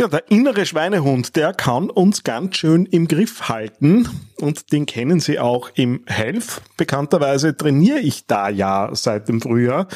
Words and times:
Ja, 0.00 0.06
der 0.06 0.30
innere 0.30 0.64
Schweinehund, 0.64 1.34
der 1.34 1.52
kann 1.52 1.90
uns 1.90 2.22
ganz 2.22 2.56
schön 2.56 2.86
im 2.86 3.08
Griff 3.08 3.48
halten. 3.48 4.08
Und 4.40 4.70
den 4.70 4.86
kennen 4.86 5.18
Sie 5.18 5.40
auch 5.40 5.70
im 5.74 6.04
Health. 6.06 6.62
Bekannterweise 6.76 7.56
trainiere 7.56 7.98
ich 7.98 8.24
da 8.28 8.48
ja 8.48 8.90
seit 8.92 9.28
dem 9.28 9.40
Frühjahr. 9.40 9.88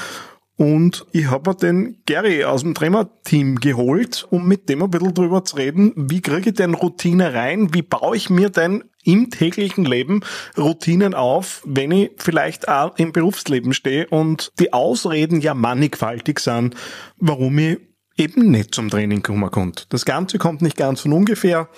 Und 0.57 1.07
ich 1.12 1.27
habe 1.27 1.51
mir 1.51 1.57
den 1.57 2.03
Gary 2.04 2.43
aus 2.43 2.62
dem 2.62 2.75
Trainerteam 2.75 3.61
geholt, 3.61 4.27
um 4.30 4.49
mit 4.49 4.69
dem 4.69 4.83
ein 4.83 4.91
bisschen 4.91 5.15
drüber 5.15 5.45
zu 5.45 5.54
reden, 5.54 5.92
wie 5.94 6.21
kriege 6.21 6.50
ich 6.50 6.56
denn 6.56 6.74
Routine 6.74 7.32
rein, 7.32 7.72
wie 7.72 7.82
baue 7.82 8.16
ich 8.16 8.28
mir 8.28 8.50
denn 8.50 8.82
im 9.04 9.30
täglichen 9.30 9.84
Leben 9.84 10.22
Routinen 10.58 11.14
auf, 11.14 11.62
wenn 11.64 11.92
ich 11.92 12.10
vielleicht 12.16 12.69
auch 12.69 12.98
im 12.98 13.12
Berufsleben 13.12 13.72
stehe? 13.72 14.08
Und 14.08 14.50
die 14.58 14.72
Ausreden 14.72 15.40
ja 15.40 15.54
mannigfaltig 15.54 16.41
sind, 16.41 16.74
warum 17.19 17.56
ich 17.59 17.78
eben 18.16 18.51
nicht 18.51 18.74
zum 18.74 18.91
Training 18.91 19.23
kommen 19.23 19.51
konnte. 19.51 19.84
Das 19.88 20.05
Ganze 20.05 20.38
kommt 20.38 20.62
nicht 20.62 20.77
ganz 20.77 21.01
von 21.01 21.12
ungefähr. 21.12 21.69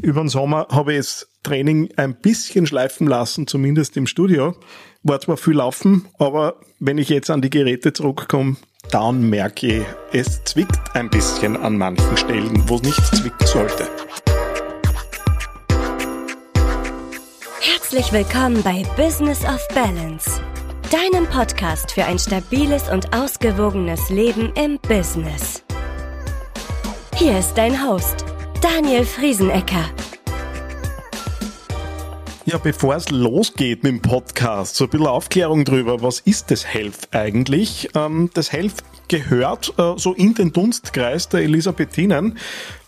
Über 0.00 0.20
den 0.20 0.28
Sommer 0.28 0.66
habe 0.70 0.92
ich 0.94 0.98
das 0.98 1.28
Training 1.42 1.90
ein 1.96 2.16
bisschen 2.16 2.66
schleifen 2.66 3.06
lassen, 3.06 3.46
zumindest 3.46 3.96
im 3.96 4.06
Studio. 4.06 4.56
War 5.02 5.20
zwar 5.20 5.36
viel 5.36 5.54
laufen, 5.54 6.06
aber 6.18 6.56
wenn 6.80 6.98
ich 6.98 7.08
jetzt 7.08 7.30
an 7.30 7.42
die 7.42 7.50
Geräte 7.50 7.92
zurückkomme, 7.92 8.56
dann 8.90 9.28
merke 9.28 9.66
ich, 9.66 9.84
es 10.12 10.42
zwickt 10.44 10.94
ein 10.94 11.10
bisschen 11.10 11.56
an 11.56 11.76
manchen 11.76 12.16
Stellen, 12.16 12.68
wo 12.68 12.76
es 12.76 12.82
nicht 12.82 13.06
zwicken 13.16 13.46
sollte. 13.46 13.88
Herzlich 17.60 18.12
willkommen 18.12 18.62
bei 18.62 18.82
Business 18.96 19.44
of 19.44 19.66
Balance, 19.74 20.40
deinem 20.90 21.26
Podcast 21.26 21.92
für 21.92 22.04
ein 22.04 22.18
stabiles 22.18 22.90
und 22.90 23.14
ausgewogenes 23.14 24.10
Leben 24.10 24.52
im 24.56 24.78
Business. 24.80 25.63
Hier 27.16 27.38
ist 27.38 27.54
dein 27.54 27.86
Host, 27.86 28.24
Daniel 28.60 29.04
Friesenecker. 29.04 29.88
Ja, 32.44 32.58
bevor 32.58 32.96
es 32.96 33.08
losgeht 33.08 33.84
mit 33.84 33.92
dem 33.92 34.02
Podcast, 34.02 34.74
so 34.74 34.84
ein 34.84 34.90
bisschen 34.90 35.06
Aufklärung 35.06 35.64
drüber, 35.64 36.02
was 36.02 36.18
ist 36.18 36.50
das 36.50 36.66
Health 36.66 37.10
eigentlich? 37.12 37.88
Ähm, 37.94 38.30
das 38.34 38.50
Health 38.50 38.82
gehört 39.06 39.72
äh, 39.78 39.92
so 39.96 40.12
in 40.12 40.34
den 40.34 40.52
Dunstkreis 40.52 41.28
der 41.28 41.42
Elisabethinen 41.42 42.36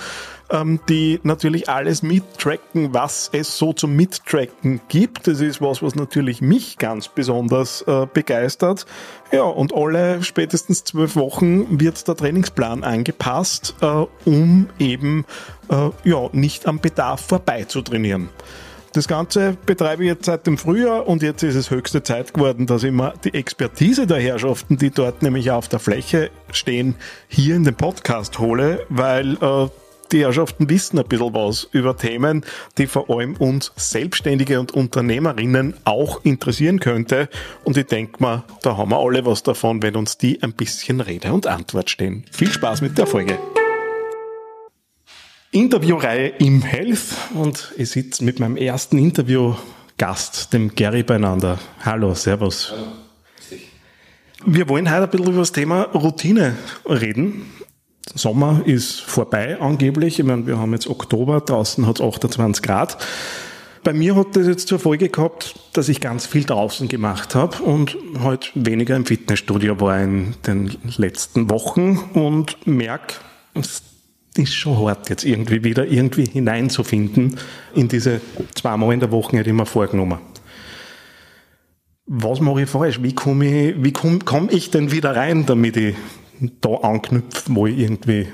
ähm, 0.50 0.80
die 0.88 1.20
natürlich 1.22 1.68
alles 1.68 2.02
mittracken, 2.02 2.92
was 2.92 3.30
es 3.32 3.56
so 3.56 3.72
zum 3.72 3.94
Mittracken 3.94 4.80
gibt. 4.88 5.26
Das 5.28 5.40
ist 5.40 5.60
was, 5.60 5.82
was 5.82 5.94
natürlich 5.94 6.40
mich 6.40 6.78
ganz 6.78 7.08
besonders 7.08 7.82
äh, 7.82 8.06
begeistert. 8.12 8.86
Ja, 9.30 9.42
und 9.42 9.72
alle 9.72 10.22
spätestens 10.22 10.82
zwölf 10.84 11.14
Wochen 11.14 11.80
wird 11.80 12.06
der 12.08 12.16
Trainingsplan 12.16 12.82
angepasst, 12.82 13.76
äh, 13.80 14.06
um 14.24 14.68
eben 14.78 15.24
ja, 16.02 16.28
nicht 16.32 16.66
am 16.66 16.80
Bedarf 16.80 17.20
vorbei 17.20 17.62
zu 17.62 17.80
trainieren. 17.80 18.28
Das 18.92 19.06
Ganze 19.06 19.56
betreibe 19.66 20.02
ich 20.02 20.08
jetzt 20.08 20.24
seit 20.24 20.48
dem 20.48 20.58
Frühjahr 20.58 21.06
und 21.06 21.22
jetzt 21.22 21.44
ist 21.44 21.54
es 21.54 21.70
höchste 21.70 22.02
Zeit 22.02 22.34
geworden, 22.34 22.66
dass 22.66 22.82
ich 22.82 22.90
mir 22.90 23.14
die 23.22 23.32
Expertise 23.34 24.08
der 24.08 24.18
Herrschaften, 24.18 24.78
die 24.78 24.90
dort 24.90 25.22
nämlich 25.22 25.52
auf 25.52 25.68
der 25.68 25.78
Fläche 25.78 26.30
stehen, 26.50 26.96
hier 27.28 27.54
in 27.54 27.62
den 27.62 27.76
Podcast 27.76 28.40
hole, 28.40 28.84
weil 28.88 29.34
äh, 29.34 29.68
die 30.10 30.22
Herrschaften 30.24 30.68
wissen 30.68 30.98
ein 30.98 31.06
bisschen 31.06 31.32
was 31.34 31.68
über 31.70 31.96
Themen, 31.96 32.44
die 32.78 32.88
vor 32.88 33.08
allem 33.10 33.36
uns 33.36 33.70
Selbstständige 33.76 34.58
und 34.58 34.72
Unternehmerinnen 34.72 35.74
auch 35.84 36.24
interessieren 36.24 36.80
könnte. 36.80 37.28
Und 37.62 37.76
ich 37.76 37.86
denke 37.86 38.20
mal, 38.20 38.42
da 38.62 38.76
haben 38.76 38.90
wir 38.90 38.98
alle 38.98 39.24
was 39.24 39.44
davon, 39.44 39.84
wenn 39.84 39.94
uns 39.94 40.18
die 40.18 40.42
ein 40.42 40.52
bisschen 40.52 41.00
Rede 41.00 41.32
und 41.32 41.46
Antwort 41.46 41.90
stehen. 41.90 42.24
Viel 42.32 42.50
Spaß 42.50 42.82
mit 42.82 42.98
der 42.98 43.06
Folge. 43.06 43.38
Interviewreihe 45.52 46.28
im 46.38 46.62
Health 46.62 47.16
und 47.34 47.72
ich 47.76 47.90
sitze 47.90 48.22
mit 48.22 48.38
meinem 48.38 48.56
ersten 48.56 48.98
Interviewgast, 48.98 50.52
dem 50.52 50.76
Gary 50.76 51.02
beieinander. 51.02 51.58
Hallo, 51.84 52.14
Servus. 52.14 52.70
Hallo. 52.70 52.86
Wir 54.46 54.68
wollen 54.68 54.88
heute 54.88 55.02
ein 55.02 55.10
bisschen 55.10 55.26
über 55.26 55.40
das 55.40 55.50
Thema 55.50 55.82
Routine 55.92 56.56
reden. 56.88 57.50
Sommer 58.14 58.62
ist 58.64 59.00
vorbei 59.00 59.60
angeblich. 59.60 60.20
Ich 60.20 60.24
meine, 60.24 60.46
wir 60.46 60.56
haben 60.56 60.72
jetzt 60.72 60.86
Oktober, 60.86 61.40
draußen 61.40 61.84
hat 61.84 61.98
es 61.98 62.06
28 62.06 62.62
Grad. 62.62 63.04
Bei 63.82 63.92
mir 63.92 64.14
hat 64.14 64.36
das 64.36 64.46
jetzt 64.46 64.68
zur 64.68 64.78
Folge 64.78 65.08
gehabt, 65.08 65.56
dass 65.72 65.88
ich 65.88 66.00
ganz 66.00 66.26
viel 66.26 66.44
draußen 66.44 66.86
gemacht 66.86 67.34
habe 67.34 67.60
und 67.64 67.96
halt 68.20 68.52
weniger 68.54 68.94
im 68.94 69.04
Fitnessstudio 69.04 69.80
war 69.80 70.00
in 70.00 70.36
den 70.46 70.76
letzten 70.96 71.50
Wochen 71.50 71.98
und 72.14 72.68
merke, 72.68 73.16
es 73.54 73.89
ist 74.36 74.54
schon 74.54 74.78
hart, 74.78 75.10
jetzt 75.10 75.24
irgendwie 75.24 75.64
wieder 75.64 75.86
irgendwie 75.86 76.24
hineinzufinden 76.24 77.36
in 77.74 77.88
diese 77.88 78.20
zweimal 78.54 78.92
in 78.94 79.00
der 79.00 79.10
Woche, 79.10 79.42
die 79.42 79.50
ich 79.50 79.54
mir 79.54 79.66
vorgenommen 79.66 80.18
Was 82.06 82.40
mache 82.40 82.62
ich 82.62 82.70
falsch? 82.70 83.02
Wie 83.02 83.14
komme 83.14 83.70
ich, 83.70 83.82
wie 83.82 83.92
komme 83.92 84.20
komm 84.24 84.48
ich 84.50 84.70
denn 84.70 84.92
wieder 84.92 85.16
rein, 85.16 85.46
damit 85.46 85.76
ich 85.76 85.96
da 86.60 86.74
anknüpfen, 86.76 87.56
wo 87.56 87.66
ich 87.66 87.78
irgendwie 87.78 88.28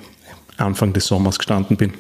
Anfang 0.59 0.93
des 0.93 1.07
Sommers 1.07 1.39
gestanden 1.39 1.77
bin? 1.77 1.95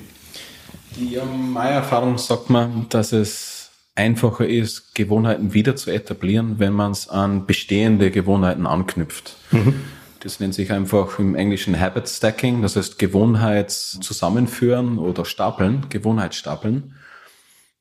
Ja, 0.99 1.25
meine 1.25 1.77
Erfahrung 1.77 2.17
sagt 2.17 2.49
man, 2.49 2.87
dass 2.89 3.13
es 3.13 3.71
einfacher 3.95 4.47
ist, 4.47 4.95
Gewohnheiten 4.95 5.53
wieder 5.53 5.77
zu 5.77 5.91
etablieren, 5.91 6.59
wenn 6.59 6.73
man 6.73 6.93
es 6.93 7.09
an 7.09 7.47
bestehende 7.47 8.11
Gewohnheiten 8.11 8.67
anknüpft. 8.67 9.37
Mhm. 9.51 9.75
Das 10.21 10.41
nennt 10.41 10.54
sich 10.54 10.72
einfach 10.72 11.19
im 11.19 11.34
Englischen 11.34 11.78
Habit 11.78 12.09
Stacking, 12.09 12.62
das 12.62 12.77
heißt 12.77 12.99
Gewohnheits 12.99 13.99
zusammenführen 14.00 14.99
oder 14.99 15.25
stapeln, 15.25 15.87
Gewohnheitsstapeln. 15.88 16.94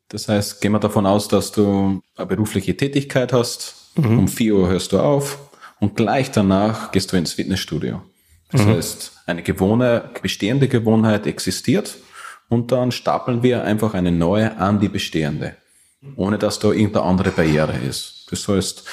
Das 0.09 0.27
heißt, 0.27 0.61
gehen 0.61 0.71
wir 0.71 0.79
davon 0.79 1.05
aus, 1.05 1.27
dass 1.27 1.51
du 1.51 2.01
eine 2.15 2.25
berufliche 2.27 2.77
Tätigkeit 2.77 3.33
hast, 3.33 3.91
mhm. 3.95 4.19
um 4.19 4.27
4 4.27 4.55
Uhr 4.55 4.69
hörst 4.69 4.91
du 4.91 4.99
auf 4.99 5.39
und 5.79 5.95
gleich 5.95 6.31
danach 6.31 6.91
gehst 6.91 7.11
du 7.11 7.17
ins 7.17 7.33
Fitnessstudio. 7.33 8.01
Das 8.51 8.61
mhm. 8.61 8.75
heißt, 8.75 9.11
eine 9.25 9.41
gewohne, 9.41 10.09
bestehende 10.21 10.67
Gewohnheit 10.67 11.25
existiert 11.25 11.97
und 12.49 12.71
dann 12.71 12.91
stapeln 12.91 13.43
wir 13.43 13.63
einfach 13.63 13.93
eine 13.93 14.11
neue 14.11 14.57
an 14.57 14.79
die 14.79 14.89
bestehende, 14.89 15.55
ohne 16.15 16.37
dass 16.37 16.59
da 16.59 16.71
irgendeine 16.71 17.05
andere 17.05 17.31
Barriere 17.31 17.77
ist. 17.77 18.27
Das 18.29 18.47
heißt, 18.47 18.83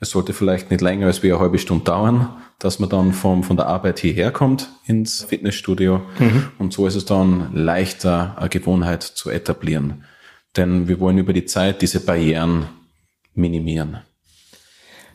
es 0.00 0.10
sollte 0.10 0.32
vielleicht 0.32 0.70
nicht 0.70 0.80
länger 0.80 1.06
als 1.06 1.22
wie 1.22 1.30
eine 1.30 1.40
halbe 1.40 1.58
Stunde 1.58 1.84
dauern, 1.84 2.30
dass 2.58 2.78
man 2.78 2.88
dann 2.88 3.12
vom, 3.12 3.42
von 3.42 3.56
der 3.56 3.66
Arbeit 3.66 3.98
hierher 3.98 4.32
kommt 4.32 4.70
ins 4.86 5.24
Fitnessstudio. 5.24 6.00
Mhm. 6.18 6.48
Und 6.58 6.72
so 6.72 6.86
ist 6.86 6.94
es 6.94 7.04
dann 7.04 7.54
leichter, 7.54 8.34
eine 8.38 8.48
Gewohnheit 8.48 9.02
zu 9.02 9.30
etablieren. 9.30 10.04
Denn 10.56 10.88
wir 10.88 10.98
wollen 11.00 11.18
über 11.18 11.34
die 11.34 11.44
Zeit 11.44 11.82
diese 11.82 12.00
Barrieren 12.00 12.66
minimieren. 13.34 13.98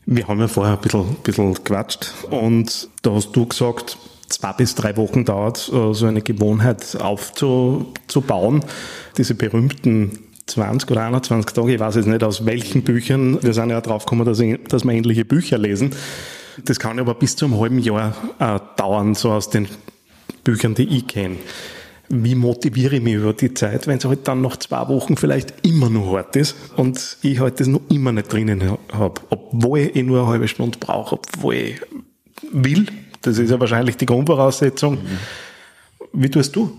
Wir 0.06 0.28
haben 0.28 0.40
ja 0.40 0.48
vorher 0.48 0.76
ein 0.76 0.82
bisschen, 0.82 1.16
bisschen 1.24 1.56
gequatscht 1.56 2.14
und 2.30 2.90
da 3.02 3.12
hast 3.12 3.32
du 3.32 3.48
gesagt, 3.48 3.98
zwei 4.30 4.54
bis 4.54 4.76
drei 4.76 4.96
Wochen 4.98 5.26
dauert, 5.26 5.68
äh, 5.74 5.94
so 5.94 6.06
eine 6.06 6.22
Gewohnheit 6.22 6.96
aufzubauen. 7.02 8.64
Diese 9.18 9.34
berühmten 9.34 10.20
20 10.48 10.92
oder 10.92 11.06
21 11.06 11.54
Tage, 11.54 11.74
ich 11.74 11.80
weiß 11.80 11.96
jetzt 11.96 12.08
nicht 12.08 12.24
aus 12.24 12.46
welchen 12.46 12.84
Büchern, 12.84 13.42
wir 13.42 13.54
sind 13.54 13.70
ja 13.70 13.82
drauf 13.82 14.06
gekommen, 14.06 14.26
dass, 14.26 14.40
ich, 14.40 14.64
dass 14.66 14.84
wir 14.84 14.92
ähnliche 14.92 15.26
Bücher 15.26 15.58
lesen. 15.58 15.92
Das 16.64 16.80
kann 16.80 17.00
aber 17.00 17.16
bis 17.16 17.36
zu 17.36 17.46
einem 17.46 17.60
halben 17.60 17.80
Jahr 17.80 18.16
äh, 18.40 18.60
dauern, 18.78 19.16
so 19.16 19.32
aus 19.32 19.50
den 19.50 19.68
Büchern, 20.44 20.76
die 20.76 20.84
ich 20.84 21.08
kenne 21.08 21.38
wie 22.10 22.36
motiviere 22.36 22.98
ich 22.98 23.02
mich 23.02 23.16
über 23.16 23.34
die 23.34 23.54
Zeit, 23.54 23.88
wenn 23.88 23.98
es 23.98 24.06
halt 24.06 24.28
dann 24.28 24.42
nach 24.42 24.58
zwei 24.58 24.88
Wochen 24.90 25.18
vielleicht 25.18 25.66
immer 25.66 25.90
noch 25.90 26.14
hart 26.14 26.36
ist 26.36 26.56
und 26.76 27.18
ich 27.22 27.40
halt 27.40 27.60
das 27.60 27.68
noch 27.68 27.82
immer 27.90 28.12
nicht 28.12 28.32
drinnen 28.32 28.78
habe, 28.94 29.22
obwohl 29.30 29.80
ich 29.80 30.04
nur 30.04 30.22
eine 30.22 30.28
halbe 30.28 30.48
Stunde 30.48 30.78
brauche, 30.78 31.16
obwohl 31.16 31.56
ich 31.56 31.82
will. 32.52 32.86
Das 33.22 33.38
ist 33.38 33.50
ja 33.50 33.60
wahrscheinlich 33.60 33.98
die 33.98 34.06
Grundvoraussetzung. 34.06 35.00
Wie 36.14 36.30
tust 36.30 36.56
du? 36.56 36.78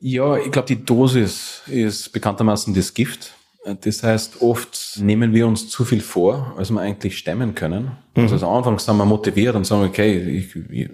Ja, 0.00 0.36
ich 0.38 0.50
glaube, 0.50 0.66
die 0.66 0.82
Dosis 0.82 1.62
ist 1.66 2.12
bekanntermaßen 2.12 2.72
das 2.74 2.94
Gift. 2.94 3.34
Das 3.82 4.02
heißt, 4.02 4.40
oft 4.40 4.98
nehmen 4.98 5.34
wir 5.34 5.46
uns 5.46 5.68
zu 5.68 5.84
viel 5.84 6.00
vor, 6.00 6.54
als 6.56 6.70
wir 6.70 6.80
eigentlich 6.80 7.18
stemmen 7.18 7.54
können. 7.54 7.92
Mhm. 8.16 8.22
Also 8.22 8.46
am 8.46 8.56
Anfang 8.56 8.78
sind 8.78 8.96
wir 8.96 9.04
motiviert 9.04 9.54
und 9.54 9.66
sagen, 9.66 9.84
okay, 9.84 10.18
ich, 10.18 10.88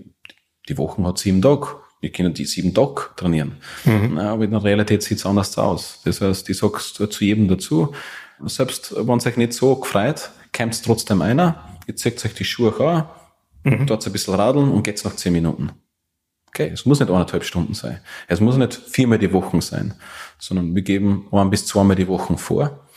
die 0.68 0.78
Woche 0.78 1.02
hat 1.04 1.18
sieben 1.18 1.40
Tage 1.40 1.68
Wir 2.00 2.10
können 2.10 2.34
die 2.34 2.44
sieben 2.44 2.74
Tage 2.74 3.02
trainieren. 3.16 3.58
Mhm. 3.84 4.18
aber 4.18 4.44
in 4.44 4.50
der 4.50 4.64
Realität 4.64 5.04
sieht 5.04 5.18
es 5.18 5.26
anders 5.26 5.56
aus. 5.56 6.00
Das 6.04 6.20
heißt, 6.20 6.48
ich 6.50 6.58
sag's 6.58 6.94
zu 6.94 7.24
jedem 7.24 7.46
dazu. 7.46 7.94
Selbst 8.44 8.94
wenn 8.96 9.18
es 9.18 9.26
euch 9.26 9.36
nicht 9.36 9.52
so 9.52 9.76
gefreut, 9.76 10.30
kommt 10.54 10.82
trotzdem 10.84 11.22
einer, 11.22 11.78
ihr 11.86 11.94
zieht 11.94 12.22
euch 12.24 12.34
die 12.34 12.44
Schuhe 12.44 12.74
an, 12.80 13.04
mhm. 13.62 13.86
dort 13.86 14.04
ein 14.04 14.12
bisschen 14.12 14.34
radeln 14.34 14.72
und 14.72 14.82
geht's 14.82 15.04
nach 15.04 15.14
zehn 15.14 15.32
Minuten. 15.32 15.70
Okay, 16.56 16.70
es 16.72 16.86
muss 16.86 17.00
nicht 17.00 17.10
anderthalb 17.10 17.44
Stunden 17.44 17.74
sein. 17.74 18.00
Es 18.28 18.40
muss 18.40 18.56
nicht 18.56 18.72
viermal 18.72 19.18
die 19.18 19.34
Woche 19.34 19.60
sein, 19.60 19.92
sondern 20.38 20.74
wir 20.74 20.80
geben 20.80 21.28
ein 21.30 21.50
bis 21.50 21.66
zweimal 21.66 21.96
die 21.96 22.08
Woche 22.08 22.38
vor. 22.38 22.88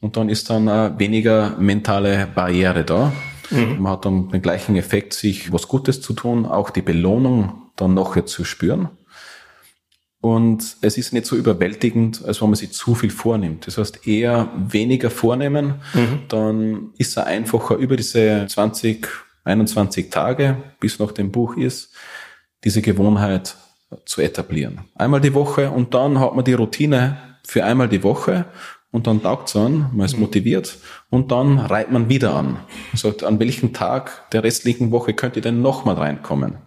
Und 0.00 0.16
dann 0.16 0.30
ist 0.30 0.48
dann 0.48 0.66
äh, 0.66 0.98
weniger 0.98 1.50
mentale 1.58 2.26
Barriere 2.34 2.84
da. 2.84 3.12
Mhm. 3.50 3.82
Man 3.82 3.92
hat 3.92 4.06
dann 4.06 4.30
den 4.30 4.40
gleichen 4.40 4.76
Effekt, 4.76 5.12
sich 5.12 5.52
was 5.52 5.68
Gutes 5.68 6.00
zu 6.00 6.14
tun, 6.14 6.46
auch 6.46 6.70
die 6.70 6.80
Belohnung 6.80 7.70
dann 7.76 7.92
nachher 7.92 8.24
zu 8.24 8.46
spüren. 8.46 8.88
Und 10.22 10.78
es 10.80 10.96
ist 10.96 11.12
nicht 11.12 11.26
so 11.26 11.36
überwältigend, 11.36 12.24
als 12.24 12.40
wenn 12.40 12.48
man 12.48 12.56
sich 12.56 12.72
zu 12.72 12.94
viel 12.94 13.10
vornimmt. 13.10 13.66
Das 13.66 13.76
heißt, 13.76 14.06
eher 14.06 14.48
weniger 14.56 15.10
vornehmen, 15.10 15.82
mhm. 15.92 16.20
dann 16.28 16.90
ist 16.96 17.18
er 17.18 17.26
einfacher 17.26 17.74
über 17.76 17.98
diese 17.98 18.46
20, 18.48 19.06
21 19.44 20.08
Tage, 20.08 20.56
bis 20.80 20.98
nach 20.98 21.12
dem 21.12 21.30
Buch 21.30 21.58
ist, 21.58 21.92
diese 22.64 22.82
Gewohnheit 22.82 23.56
zu 24.04 24.20
etablieren. 24.20 24.80
Einmal 24.94 25.20
die 25.20 25.34
Woche 25.34 25.70
und 25.70 25.94
dann 25.94 26.18
hat 26.18 26.34
man 26.34 26.44
die 26.44 26.54
Routine 26.54 27.16
für 27.44 27.64
einmal 27.64 27.88
die 27.88 28.02
Woche 28.02 28.46
und 28.90 29.06
dann 29.06 29.22
taugt's 29.22 29.56
an, 29.56 29.90
man 29.92 30.06
ist 30.06 30.14
mhm. 30.14 30.20
motiviert 30.20 30.78
und 31.10 31.32
dann 31.32 31.58
reiht 31.58 31.90
man 31.90 32.08
wieder 32.08 32.34
an. 32.34 32.58
Also 32.92 33.14
an 33.26 33.40
welchem 33.40 33.72
Tag 33.72 34.30
der 34.30 34.44
restlichen 34.44 34.90
Woche 34.90 35.14
könnt 35.14 35.36
ihr 35.36 35.42
denn 35.42 35.62
nochmal 35.62 35.96
reinkommen? 35.96 36.58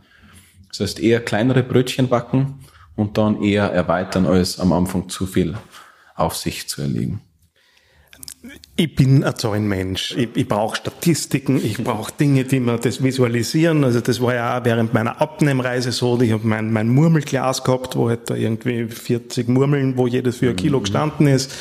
Das 0.69 0.79
heißt 0.79 0.99
eher 0.99 1.21
kleinere 1.21 1.63
Brötchen 1.63 2.09
backen 2.09 2.59
und 2.95 3.17
dann 3.17 3.41
eher 3.41 3.71
erweitern, 3.71 4.25
als 4.25 4.59
am 4.59 4.73
Anfang 4.73 5.07
zu 5.07 5.25
viel 5.25 5.55
auf 6.15 6.35
sich 6.35 6.67
zu 6.67 6.81
erlegen. 6.81 7.21
Ich 8.77 8.93
bin 8.95 9.23
ein 9.23 9.35
Zahlenmensch. 9.35 10.15
Ich, 10.17 10.29
ich 10.35 10.47
brauche 10.47 10.75
Statistiken, 10.75 11.63
ich 11.63 11.77
brauche 11.83 12.11
Dinge, 12.19 12.43
die 12.43 12.59
mir 12.59 12.77
das 12.77 13.01
visualisieren. 13.01 13.83
Also 13.83 14.01
das 14.01 14.21
war 14.21 14.35
ja 14.35 14.57
auch 14.59 14.65
während 14.65 14.93
meiner 14.93 15.21
Abnehmreise 15.21 15.91
so. 15.91 16.19
Ich 16.21 16.31
habe 16.31 16.45
mein, 16.45 16.73
mein 16.73 16.89
Murmelglas 16.89 17.63
gehabt, 17.63 17.95
wo 17.95 18.09
halt 18.09 18.29
da 18.29 18.35
irgendwie 18.35 18.85
40 18.87 19.47
Murmeln, 19.47 19.97
wo 19.97 20.07
jedes 20.07 20.37
für 20.37 20.49
ein 20.49 20.55
Kilo 20.55 20.79
mhm. 20.79 20.83
gestanden 20.83 21.27
ist, 21.27 21.53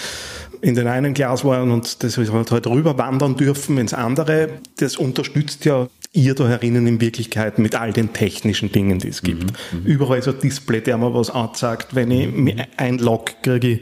in 0.60 0.74
den 0.74 0.88
einen 0.88 1.14
Glas 1.14 1.44
waren 1.44 1.70
und 1.70 2.02
das 2.02 2.16
halt, 2.16 2.50
halt 2.50 2.66
rüber 2.66 2.98
wandern 2.98 3.36
dürfen 3.36 3.78
ins 3.78 3.94
andere. 3.94 4.48
Das 4.78 4.96
unterstützt 4.96 5.64
ja 5.64 5.88
ihr 6.12 6.34
da 6.34 6.48
herinnen 6.48 6.86
in 6.86 7.00
Wirklichkeit 7.00 7.58
mit 7.58 7.74
all 7.74 7.92
den 7.92 8.12
technischen 8.12 8.72
Dingen, 8.72 8.98
die 8.98 9.08
es 9.08 9.22
gibt. 9.22 9.52
Mhm, 9.72 9.80
mhm. 9.80 9.86
Überall 9.86 10.18
ist 10.18 10.28
ein 10.28 10.38
Display, 10.40 10.80
der 10.80 10.96
mir 10.96 11.12
was 11.12 11.30
anzeigt. 11.30 11.94
Wenn 11.94 12.10
ich 12.10 12.32
mich 12.32 12.56
einlogge, 12.76 13.32
kriege 13.42 13.68
ich 13.68 13.80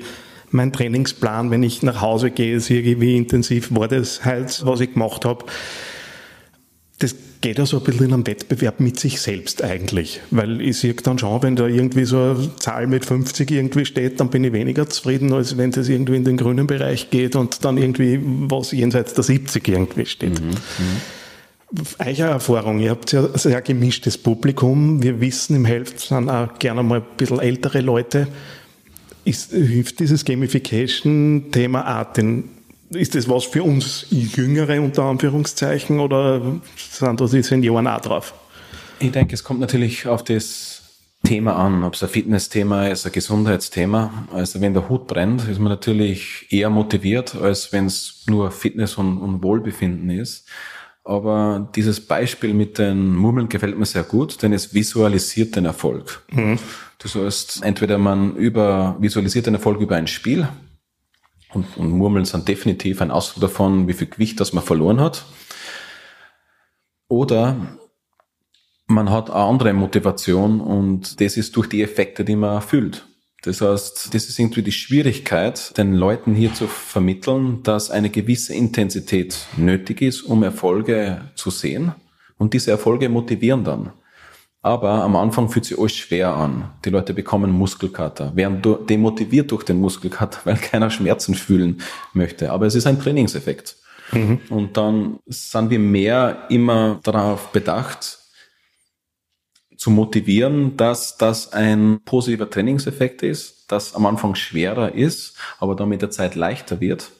mein 0.52 0.72
Trainingsplan, 0.72 1.50
wenn 1.50 1.62
ich 1.62 1.82
nach 1.82 2.00
Hause 2.00 2.30
gehe, 2.30 2.60
sehe 2.60 2.80
ich, 2.80 3.00
wie 3.00 3.16
intensiv 3.16 3.74
war 3.74 3.88
das 3.88 4.24
halt, 4.24 4.64
was 4.64 4.80
ich 4.80 4.92
gemacht 4.92 5.24
habe. 5.24 5.44
Das 6.98 7.14
geht 7.42 7.58
ja 7.58 7.66
so 7.66 7.78
ein 7.78 7.84
bisschen 7.84 8.06
in 8.06 8.14
einem 8.14 8.26
Wettbewerb 8.26 8.80
mit 8.80 8.98
sich 8.98 9.20
selbst 9.20 9.62
eigentlich. 9.62 10.20
Weil 10.30 10.60
ich 10.60 10.78
sehe 10.78 10.94
dann 10.94 11.18
schon, 11.18 11.42
wenn 11.42 11.56
da 11.56 11.66
irgendwie 11.66 12.04
so 12.04 12.16
eine 12.16 12.56
Zahl 12.56 12.86
mit 12.86 13.04
50 13.04 13.50
irgendwie 13.50 13.84
steht, 13.84 14.20
dann 14.20 14.30
bin 14.30 14.44
ich 14.44 14.52
weniger 14.52 14.88
zufrieden, 14.88 15.32
als 15.32 15.58
wenn 15.58 15.72
das 15.72 15.88
irgendwie 15.88 16.16
in 16.16 16.24
den 16.24 16.36
grünen 16.36 16.66
Bereich 16.66 17.10
geht 17.10 17.36
und 17.36 17.64
dann 17.64 17.76
irgendwie 17.76 18.20
was 18.22 18.72
jenseits 18.72 19.12
der 19.14 19.24
70 19.24 19.68
irgendwie 19.68 20.06
steht. 20.06 20.40
Mhm, 20.40 20.48
mhm. 20.48 21.86
Eicher 21.98 22.28
Erfahrung, 22.28 22.80
ihr 22.80 22.90
habt 22.90 23.12
ja 23.12 23.26
sehr 23.36 23.62
gemischtes 23.62 24.18
Publikum. 24.18 25.02
Wir 25.02 25.20
wissen, 25.20 25.56
im 25.56 25.64
Hälfte 25.64 26.06
sind 26.06 26.28
auch 26.28 26.58
gerne 26.58 26.82
mal 26.82 26.98
ein 27.00 27.06
bisschen 27.16 27.40
ältere 27.40 27.80
Leute. 27.80 28.28
Ist, 29.24 29.52
hilft 29.52 30.00
dieses 30.00 30.24
Gamification-Thema 30.24 32.04
den 32.04 32.48
ist 32.94 33.14
das 33.14 33.28
was 33.28 33.44
für 33.44 33.62
uns 33.62 34.06
Jüngere 34.10 34.80
unter 34.80 35.04
Anführungszeichen 35.04 36.00
oder 36.00 36.60
sind 36.76 37.20
da 37.20 37.26
die 37.26 37.42
Senioren 37.42 37.86
auch 37.86 38.00
drauf? 38.00 38.34
Ich 38.98 39.10
denke, 39.10 39.34
es 39.34 39.42
kommt 39.42 39.60
natürlich 39.60 40.06
auf 40.06 40.22
das 40.22 40.82
Thema 41.24 41.56
an, 41.56 41.84
ob 41.84 41.94
es 41.94 42.02
ein 42.02 42.08
Fitnessthema 42.08 42.88
ist, 42.88 43.06
ein 43.06 43.12
Gesundheitsthema. 43.12 44.26
Also 44.32 44.60
wenn 44.60 44.74
der 44.74 44.88
Hut 44.88 45.06
brennt, 45.06 45.48
ist 45.48 45.58
man 45.58 45.70
natürlich 45.70 46.46
eher 46.50 46.68
motiviert, 46.68 47.34
als 47.34 47.72
wenn 47.72 47.86
es 47.86 48.24
nur 48.28 48.50
Fitness 48.50 48.96
und, 48.96 49.18
und 49.18 49.42
Wohlbefinden 49.42 50.10
ist. 50.10 50.46
Aber 51.04 51.68
dieses 51.74 52.06
Beispiel 52.06 52.54
mit 52.54 52.78
den 52.78 53.14
Murmeln 53.16 53.48
gefällt 53.48 53.76
mir 53.76 53.86
sehr 53.86 54.04
gut, 54.04 54.42
denn 54.42 54.52
es 54.52 54.72
visualisiert 54.72 55.56
den 55.56 55.64
Erfolg. 55.64 56.22
Mhm. 56.30 56.58
Das 56.98 57.16
heißt, 57.16 57.64
entweder 57.64 57.98
man 57.98 58.36
über, 58.36 58.96
visualisiert 59.00 59.46
den 59.46 59.54
Erfolg 59.54 59.80
über 59.80 59.96
ein 59.96 60.06
Spiel, 60.06 60.48
und, 61.52 61.76
und 61.76 61.90
Murmeln 61.90 62.24
sind 62.24 62.48
definitiv 62.48 63.02
ein 63.02 63.10
Ausdruck 63.10 63.42
davon, 63.42 63.88
wie 63.88 63.92
viel 63.92 64.08
Gewicht 64.08 64.40
das 64.40 64.52
man 64.52 64.64
verloren 64.64 65.00
hat. 65.00 65.24
Oder 67.08 67.78
man 68.86 69.10
hat 69.10 69.30
eine 69.30 69.44
andere 69.44 69.72
Motivation 69.72 70.60
und 70.60 71.20
das 71.20 71.36
ist 71.36 71.56
durch 71.56 71.68
die 71.68 71.82
Effekte, 71.82 72.24
die 72.24 72.36
man 72.36 72.62
fühlt. 72.62 73.06
Das 73.42 73.60
heißt, 73.60 74.14
das 74.14 74.28
ist 74.28 74.38
irgendwie 74.38 74.62
die 74.62 74.72
Schwierigkeit, 74.72 75.76
den 75.76 75.94
Leuten 75.94 76.34
hier 76.34 76.54
zu 76.54 76.68
vermitteln, 76.68 77.62
dass 77.64 77.90
eine 77.90 78.08
gewisse 78.08 78.54
Intensität 78.54 79.46
nötig 79.56 80.00
ist, 80.00 80.22
um 80.22 80.44
Erfolge 80.44 81.22
zu 81.34 81.50
sehen. 81.50 81.92
Und 82.38 82.54
diese 82.54 82.70
Erfolge 82.70 83.08
motivieren 83.08 83.64
dann. 83.64 83.92
Aber 84.62 84.90
am 85.02 85.16
Anfang 85.16 85.48
fühlt 85.48 85.64
sich 85.64 85.76
alles 85.76 85.96
schwer 85.96 86.34
an. 86.34 86.70
Die 86.84 86.90
Leute 86.90 87.14
bekommen 87.14 87.50
Muskelkater, 87.50 88.34
werden 88.36 88.62
demotiviert 88.88 89.50
durch 89.50 89.64
den 89.64 89.80
Muskelkater, 89.80 90.38
weil 90.44 90.56
keiner 90.56 90.90
Schmerzen 90.90 91.34
fühlen 91.34 91.80
möchte. 92.12 92.52
Aber 92.52 92.66
es 92.66 92.76
ist 92.76 92.86
ein 92.86 93.00
Trainingseffekt. 93.00 93.76
Mhm. 94.12 94.38
Und 94.50 94.76
dann 94.76 95.18
sind 95.26 95.70
wir 95.70 95.80
mehr 95.80 96.46
immer 96.48 97.00
darauf 97.02 97.48
bedacht, 97.48 98.18
zu 99.76 99.90
motivieren, 99.90 100.76
dass 100.76 101.16
das 101.16 101.52
ein 101.52 102.00
positiver 102.04 102.48
Trainingseffekt 102.48 103.22
ist, 103.22 103.66
das 103.68 103.94
am 103.94 104.06
Anfang 104.06 104.34
schwerer 104.34 104.94
ist, 104.94 105.36
aber 105.58 105.74
dann 105.74 105.88
mit 105.88 106.02
der 106.02 106.10
Zeit 106.10 106.34
leichter 106.34 106.80
wird. 106.80 107.10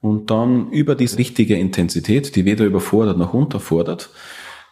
Und 0.00 0.30
dann 0.30 0.70
über 0.70 0.94
diese 0.94 1.18
richtige 1.18 1.56
Intensität, 1.56 2.36
die 2.36 2.44
weder 2.44 2.64
überfordert 2.64 3.16
noch 3.16 3.32
unterfordert, 3.32 4.10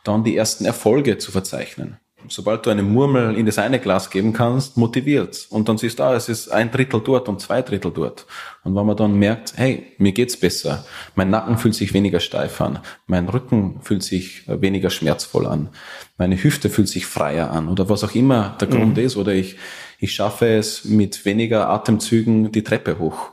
dann 0.05 0.25
die 0.25 0.37
ersten 0.37 0.65
Erfolge 0.65 1.19
zu 1.19 1.33
verzeichnen 1.33 1.99
sobald 2.29 2.67
du 2.67 2.71
eine 2.71 2.83
Murmel 2.83 3.37
in 3.37 3.47
das 3.47 3.59
eine 3.59 3.79
Glas 3.79 4.11
geben 4.11 4.33
kannst, 4.33 4.77
motiviert. 4.77 5.47
Und 5.51 5.69
dann 5.69 5.79
siehst 5.79 5.99
du, 5.99 6.03
ah, 6.05 6.15
es 6.15 6.29
ist 6.29 6.49
ein 6.49 6.71
Drittel 6.71 7.01
dort 7.01 7.29
und 7.29 7.41
zwei 7.41 7.63
Drittel 7.63 7.91
dort. 7.91 8.27
Und 8.65 8.75
wenn 8.75 8.87
man 8.87 8.97
dann 8.97 9.19
merkt, 9.19 9.55
hey, 9.57 9.87
mir 9.99 10.13
geht's 10.13 10.37
besser, 10.37 10.85
mein 11.15 11.31
Nacken 11.31 11.59
fühlt 11.59 11.75
sich 11.75 11.95
weniger 11.95 12.21
steif 12.21 12.61
an, 12.61 12.79
mein 13.07 13.29
Rücken 13.29 13.81
fühlt 13.83 14.03
sich 14.03 14.45
weniger 14.47 14.91
schmerzvoll 14.91 15.47
an, 15.47 15.71
meine 16.19 16.43
Hüfte 16.43 16.71
fühlt 16.71 16.89
sich 16.89 17.07
freier 17.07 17.51
an 17.51 17.69
oder 17.69 17.89
was 17.89 18.05
auch 18.05 18.15
immer 18.15 18.57
der 18.61 18.69
Grund 18.69 18.97
mhm. 18.97 19.05
ist, 19.05 19.17
oder 19.17 19.33
ich, 19.33 19.57
ich 19.99 20.15
schaffe 20.15 20.47
es 20.47 20.85
mit 20.85 21.25
weniger 21.25 21.69
Atemzügen 21.69 22.53
die 22.53 22.63
Treppe 22.63 22.99
hoch. 22.99 23.31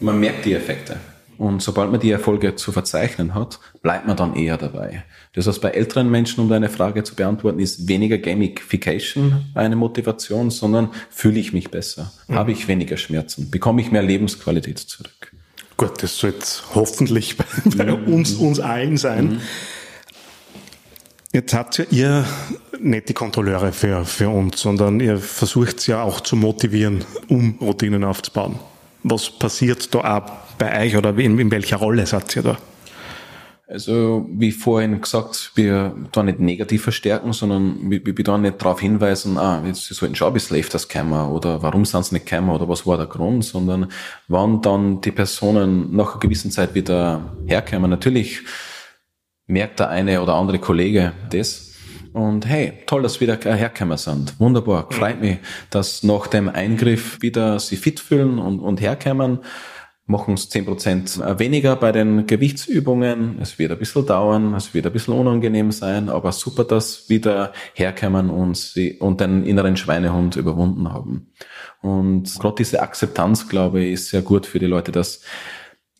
Man 0.00 0.20
merkt 0.20 0.44
die 0.44 0.54
Effekte. 0.54 0.98
Und 1.40 1.62
sobald 1.62 1.90
man 1.90 1.98
die 1.98 2.10
Erfolge 2.10 2.54
zu 2.54 2.70
verzeichnen 2.70 3.32
hat, 3.34 3.60
bleibt 3.80 4.06
man 4.06 4.14
dann 4.14 4.36
eher 4.36 4.58
dabei. 4.58 5.04
Das 5.32 5.46
heißt, 5.46 5.62
bei 5.62 5.70
älteren 5.70 6.10
Menschen, 6.10 6.40
um 6.40 6.50
deine 6.50 6.68
Frage 6.68 7.02
zu 7.02 7.14
beantworten, 7.14 7.60
ist 7.60 7.88
weniger 7.88 8.18
Gamification 8.18 9.46
eine 9.54 9.74
Motivation, 9.74 10.50
sondern 10.50 10.90
fühle 11.08 11.40
ich 11.40 11.54
mich 11.54 11.70
besser? 11.70 12.12
Mhm. 12.28 12.34
Habe 12.34 12.52
ich 12.52 12.68
weniger 12.68 12.98
Schmerzen? 12.98 13.50
Bekomme 13.50 13.80
ich 13.80 13.90
mehr 13.90 14.02
Lebensqualität 14.02 14.80
zurück? 14.80 15.32
Gut, 15.78 16.02
das 16.02 16.18
soll 16.18 16.32
jetzt 16.32 16.62
hoffentlich 16.74 17.38
bei, 17.38 17.46
bei 17.74 17.90
uns, 17.94 18.34
uns 18.34 18.60
allen 18.60 18.98
sein. 18.98 19.24
Mhm. 19.24 19.40
Jetzt 21.32 21.54
habt 21.54 21.78
ja 21.78 21.86
ihr 21.90 22.26
nicht 22.78 23.08
die 23.08 23.14
Kontrolleure 23.14 23.72
für, 23.72 24.04
für 24.04 24.28
uns, 24.28 24.60
sondern 24.60 25.00
ihr 25.00 25.16
versucht 25.16 25.78
es 25.78 25.86
ja 25.86 26.02
auch 26.02 26.20
zu 26.20 26.36
motivieren, 26.36 27.02
um 27.28 27.56
Routinen 27.62 28.04
aufzubauen. 28.04 28.58
Was 29.02 29.30
passiert 29.30 29.94
da 29.94 30.16
auch 30.16 30.30
bei 30.58 30.86
euch 30.86 30.96
oder 30.96 31.16
in, 31.16 31.38
in 31.38 31.50
welcher 31.50 31.76
Rolle 31.76 32.06
seid 32.06 32.34
ihr 32.36 32.42
da? 32.42 32.58
Also, 33.70 34.26
wie 34.28 34.50
vorhin 34.50 35.00
gesagt, 35.00 35.52
wir 35.54 35.94
da 36.10 36.24
nicht 36.24 36.40
negativ 36.40 36.82
verstärken, 36.82 37.32
sondern 37.32 37.88
wir, 37.88 38.04
wir 38.04 38.24
da 38.24 38.36
nicht 38.36 38.60
darauf 38.60 38.80
hinweisen, 38.80 39.38
ah, 39.38 39.62
jetzt 39.64 39.84
sollten 39.84 40.16
schon 40.16 40.26
ein 40.26 40.34
bisschen 40.34 40.56
öfters 40.56 40.88
kommen 40.88 41.30
oder 41.30 41.62
warum 41.62 41.84
sind 41.84 42.04
sie 42.04 42.16
nicht 42.16 42.26
gekommen 42.26 42.50
oder 42.50 42.68
was 42.68 42.84
war 42.84 42.96
der 42.96 43.06
Grund, 43.06 43.44
sondern 43.44 43.86
wann 44.26 44.60
dann 44.60 45.00
die 45.02 45.12
Personen 45.12 45.94
nach 45.94 46.12
einer 46.12 46.20
gewissen 46.20 46.50
Zeit 46.50 46.74
wieder 46.74 47.36
herkommen. 47.46 47.90
Natürlich 47.90 48.40
merkt 49.46 49.78
der 49.78 49.90
eine 49.90 50.20
oder 50.20 50.34
andere 50.34 50.58
Kollege 50.58 51.12
das. 51.30 51.69
Und 52.12 52.46
hey, 52.46 52.72
toll, 52.86 53.02
dass 53.02 53.20
wieder 53.20 53.36
hergekommen 53.36 53.98
sind. 53.98 54.38
Wunderbar, 54.40 54.88
freut 54.90 55.20
mich, 55.20 55.38
dass 55.70 56.02
nach 56.02 56.26
dem 56.26 56.48
Eingriff 56.48 57.22
wieder 57.22 57.58
sie 57.60 57.76
fit 57.76 58.00
fühlen 58.00 58.38
und, 58.38 58.60
und 58.60 58.80
herkommen 58.80 59.40
machen 60.10 60.34
es 60.34 60.48
zehn 60.48 60.66
Prozent 60.66 61.20
weniger 61.38 61.76
bei 61.76 61.92
den 61.92 62.26
Gewichtsübungen. 62.26 63.38
Es 63.40 63.58
wird 63.58 63.72
ein 63.72 63.78
bisschen 63.78 64.04
dauern, 64.04 64.54
es 64.54 64.74
wird 64.74 64.86
ein 64.86 64.92
bisschen 64.92 65.14
unangenehm 65.14 65.70
sein, 65.70 66.08
aber 66.08 66.32
super, 66.32 66.64
dass 66.64 67.08
wieder 67.08 67.52
herkommen 67.74 68.28
und 68.28 68.56
sie 68.56 68.98
und 68.98 69.20
den 69.20 69.44
inneren 69.44 69.76
Schweinehund 69.76 70.36
überwunden 70.36 70.92
haben. 70.92 71.32
Und 71.80 72.38
gerade 72.38 72.56
diese 72.56 72.82
Akzeptanz, 72.82 73.48
glaube 73.48 73.80
ich, 73.82 73.92
ist 73.92 74.10
sehr 74.10 74.22
gut 74.22 74.44
für 74.44 74.58
die 74.58 74.66
Leute, 74.66 74.92
dass 74.92 75.22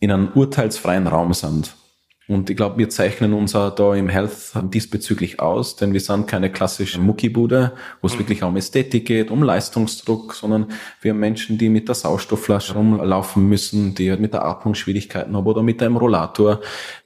in 0.00 0.10
einem 0.10 0.28
urteilsfreien 0.34 1.06
Raum 1.06 1.32
sind. 1.32 1.74
Und 2.30 2.48
ich 2.48 2.56
glaube, 2.56 2.78
wir 2.78 2.88
zeichnen 2.88 3.34
uns 3.34 3.56
auch 3.56 3.74
da 3.74 3.92
im 3.92 4.08
Health 4.08 4.52
diesbezüglich 4.72 5.40
aus, 5.40 5.74
denn 5.74 5.92
wir 5.92 5.98
sind 5.98 6.28
keine 6.28 6.48
klassische 6.48 7.00
Muckibude, 7.00 7.72
wo 8.00 8.06
es 8.06 8.14
mhm. 8.14 8.18
wirklich 8.20 8.44
um 8.44 8.56
Ästhetik 8.56 9.04
geht, 9.06 9.32
um 9.32 9.42
Leistungsdruck, 9.42 10.34
sondern 10.34 10.66
wir 11.00 11.10
haben 11.10 11.18
Menschen, 11.18 11.58
die 11.58 11.68
mit 11.68 11.88
der 11.88 11.96
Sauerstoffflasche 11.96 12.74
rumlaufen 12.74 13.48
müssen, 13.48 13.96
die 13.96 14.10
halt 14.10 14.20
mit 14.20 14.32
der 14.32 14.44
Atmung 14.44 14.76
Schwierigkeiten 14.76 15.34
haben 15.34 15.44
oder 15.44 15.64
mit 15.64 15.82
einem 15.82 15.96
Rollator. 15.96 16.60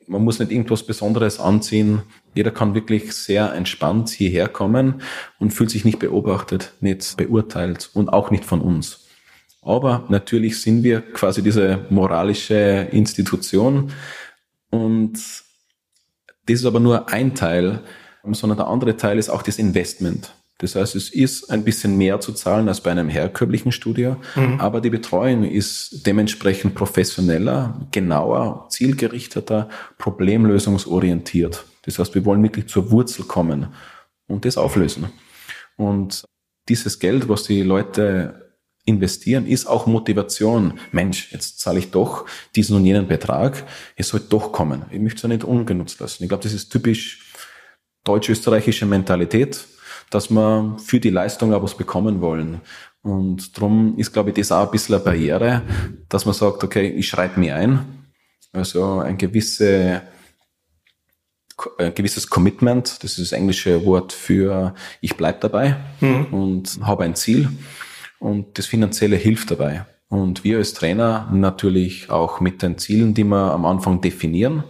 Man 0.07 0.23
muss 0.25 0.40
nicht 0.40 0.52
irgendwas 0.52 0.83
Besonderes 0.83 1.40
anziehen. 1.40 2.02
Jeder 2.35 2.50
kann 2.50 2.75
wirklich 2.75 3.14
sehr 3.14 3.54
entspannt 3.54 4.11
hierher 4.11 4.49
kommen 4.49 5.00
und 5.38 5.54
fühlt 5.54 5.71
sich 5.71 5.87
nicht 5.87 6.00
beobachtet, 6.00 6.75
nicht 6.81 7.16
beurteilt 7.16 7.88
und 7.95 8.12
auch 8.12 8.31
nicht 8.31 8.45
von 8.45 8.61
uns. 8.61 9.07
Aber 9.62 10.04
natürlich 10.11 10.61
sind 10.61 10.83
wir 10.83 11.00
quasi 11.00 11.43
diese 11.43 11.87
moralische 11.88 12.88
Institution, 12.93 13.90
und 14.75 15.14
das 16.47 16.61
ist 16.61 16.66
aber 16.66 16.81
nur 16.81 17.09
ein 17.09 17.35
Teil, 17.35 17.81
sondern 18.33 18.59
der 18.59 18.66
andere 18.66 18.97
Teil 18.97 19.19
ist 19.19 19.28
auch 19.28 19.43
das 19.43 19.59
Investment. 19.59 20.35
Das 20.59 20.76
heißt, 20.76 20.95
es 20.95 21.11
ist 21.11 21.50
ein 21.50 21.64
bisschen 21.64 21.97
mehr 21.97 22.21
zu 22.21 22.33
zahlen 22.33 22.69
als 22.69 22.81
bei 22.81 22.90
einem 22.90 23.09
herkömmlichen 23.09 23.73
Studio, 23.73 24.16
mhm. 24.37 24.61
aber 24.61 24.81
die 24.81 24.90
Betreuung 24.90 25.45
ist 25.45 26.07
dementsprechend 26.07 26.75
professioneller, 26.75 27.87
genauer, 27.93 28.66
zielgerichteter, 28.71 29.69
problemlösungsorientiert. 29.99 31.64
Das 31.83 31.99
heißt, 31.99 32.14
wir 32.14 32.25
wollen 32.25 32.43
wirklich 32.43 32.66
zur 32.66 32.90
Wurzel 32.90 33.25
kommen 33.25 33.69
und 34.26 34.45
das 34.45 34.57
auflösen. 34.57 35.07
Und 35.76 36.25
dieses 36.69 36.99
Geld, 36.99 37.28
was 37.28 37.43
die 37.43 37.62
Leute 37.62 38.44
investieren 38.85 39.47
ist 39.47 39.67
auch 39.67 39.87
Motivation. 39.87 40.79
Mensch, 40.93 41.33
jetzt 41.33 41.61
zahle 41.61 41.79
ich 41.79 41.91
doch 41.91 42.26
diesen 42.55 42.76
und 42.76 42.85
jenen 42.85 43.09
Betrag. 43.09 43.64
Es 43.97 44.09
soll 44.09 44.21
doch 44.29 44.53
kommen. 44.53 44.85
Ich 44.91 45.00
möchte 45.00 45.17
es 45.17 45.23
ja 45.23 45.29
nicht 45.29 45.45
ungenutzt 45.45 46.00
lassen. 46.00 46.23
Ich 46.23 46.29
glaube, 46.29 46.43
das 46.43 46.53
ist 46.53 46.71
typisch 46.71 47.33
deutsch-österreichische 48.05 48.85
Mentalität, 48.85 49.64
dass 50.11 50.31
wir 50.31 50.76
für 50.85 51.00
die 51.00 51.11
Leistung 51.11 51.55
auch 51.55 51.62
was 51.62 51.76
bekommen 51.76 52.21
wollen. 52.21 52.61
Und 53.03 53.57
darum 53.57 53.97
ist, 53.97 54.12
glaube 54.12 54.31
ich, 54.31 54.37
das 54.37 54.53
auch 54.53 54.67
ein 54.67 54.71
bisschen 54.71 54.97
eine 54.97 55.05
Barriere, 55.05 55.62
dass 56.09 56.26
man 56.26 56.35
sagt, 56.35 56.62
okay, 56.62 56.88
ich 56.88 57.09
schreibe 57.09 57.41
mir 57.41 57.57
ein. 57.57 57.87
Also 58.53 59.00
ein 59.00 59.19
gewisse 59.19 60.03
ein 61.79 61.95
gewisses 61.95 62.29
Commitment, 62.29 63.03
das 63.05 63.12
ist 63.12 63.31
das 63.31 63.33
englische 63.33 63.85
Wort 63.85 64.12
für 64.12 64.75
ich 65.00 65.17
bleib 65.17 65.41
dabei 65.41 65.76
mhm. 66.00 66.26
und 66.33 66.81
habe 66.83 67.05
ein 67.05 67.14
Ziel 67.14 67.49
und 68.25 68.59
das 68.59 68.64
Finanzielle 68.64 69.16
hilft 69.16 69.50
dabei. 69.50 69.85
Und 70.09 70.45
wir 70.45 70.57
als 70.57 70.73
Trainer 70.73 71.28
natürlich 71.31 72.09
auch 72.09 72.40
mit 72.40 72.62
den 72.62 72.78
Zielen, 72.78 73.12
die 73.12 73.25
wir 73.25 73.52
am 73.52 73.66
Anfang 73.66 74.00
definieren. 74.00 74.64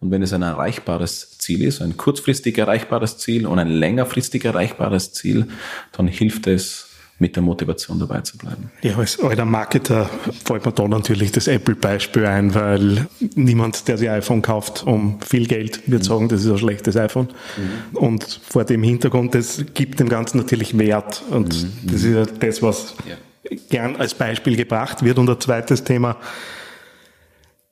Und 0.00 0.10
wenn 0.10 0.22
es 0.22 0.32
ein 0.32 0.42
erreichbares 0.42 1.38
Ziel 1.38 1.62
ist, 1.62 1.80
ein 1.80 1.96
kurzfristig 1.96 2.58
erreichbares 2.58 3.18
Ziel 3.18 3.46
und 3.46 3.60
ein 3.60 3.68
längerfristig 3.68 4.44
erreichbares 4.44 5.12
Ziel, 5.12 5.46
dann 5.92 6.08
hilft 6.08 6.48
es, 6.48 6.87
mit 7.18 7.34
der 7.34 7.42
Motivation 7.42 7.98
dabei 7.98 8.20
zu 8.20 8.38
bleiben. 8.38 8.70
Ja, 8.82 8.96
als 8.96 9.18
alter 9.20 9.44
Marketer 9.44 10.08
fällt 10.44 10.64
mir 10.64 10.72
da 10.72 10.86
natürlich 10.86 11.32
das 11.32 11.48
Apple-Beispiel 11.48 12.24
ein, 12.26 12.54
weil 12.54 13.08
niemand, 13.34 13.88
der 13.88 13.98
sich 13.98 14.08
iPhone 14.08 14.40
kauft 14.40 14.86
um 14.86 15.20
viel 15.20 15.46
Geld, 15.46 15.90
wird 15.90 16.02
mhm. 16.02 16.06
sagen, 16.06 16.28
das 16.28 16.44
ist 16.44 16.50
ein 16.50 16.58
schlechtes 16.58 16.96
iPhone. 16.96 17.28
Mhm. 17.56 17.96
Und 17.96 18.40
vor 18.48 18.64
dem 18.64 18.82
Hintergrund, 18.82 19.34
das 19.34 19.64
gibt 19.74 19.98
dem 19.98 20.08
Ganzen 20.08 20.38
natürlich 20.38 20.78
Wert. 20.78 21.22
Und 21.30 21.62
mhm. 21.62 21.72
das 21.84 22.02
ist 22.04 22.14
ja 22.14 22.24
das, 22.24 22.62
was 22.62 22.94
ja. 23.08 23.56
gern 23.68 23.96
als 23.96 24.14
Beispiel 24.14 24.56
gebracht 24.56 25.02
wird. 25.02 25.18
Und 25.18 25.28
ein 25.28 25.40
zweites 25.40 25.82
Thema, 25.82 26.16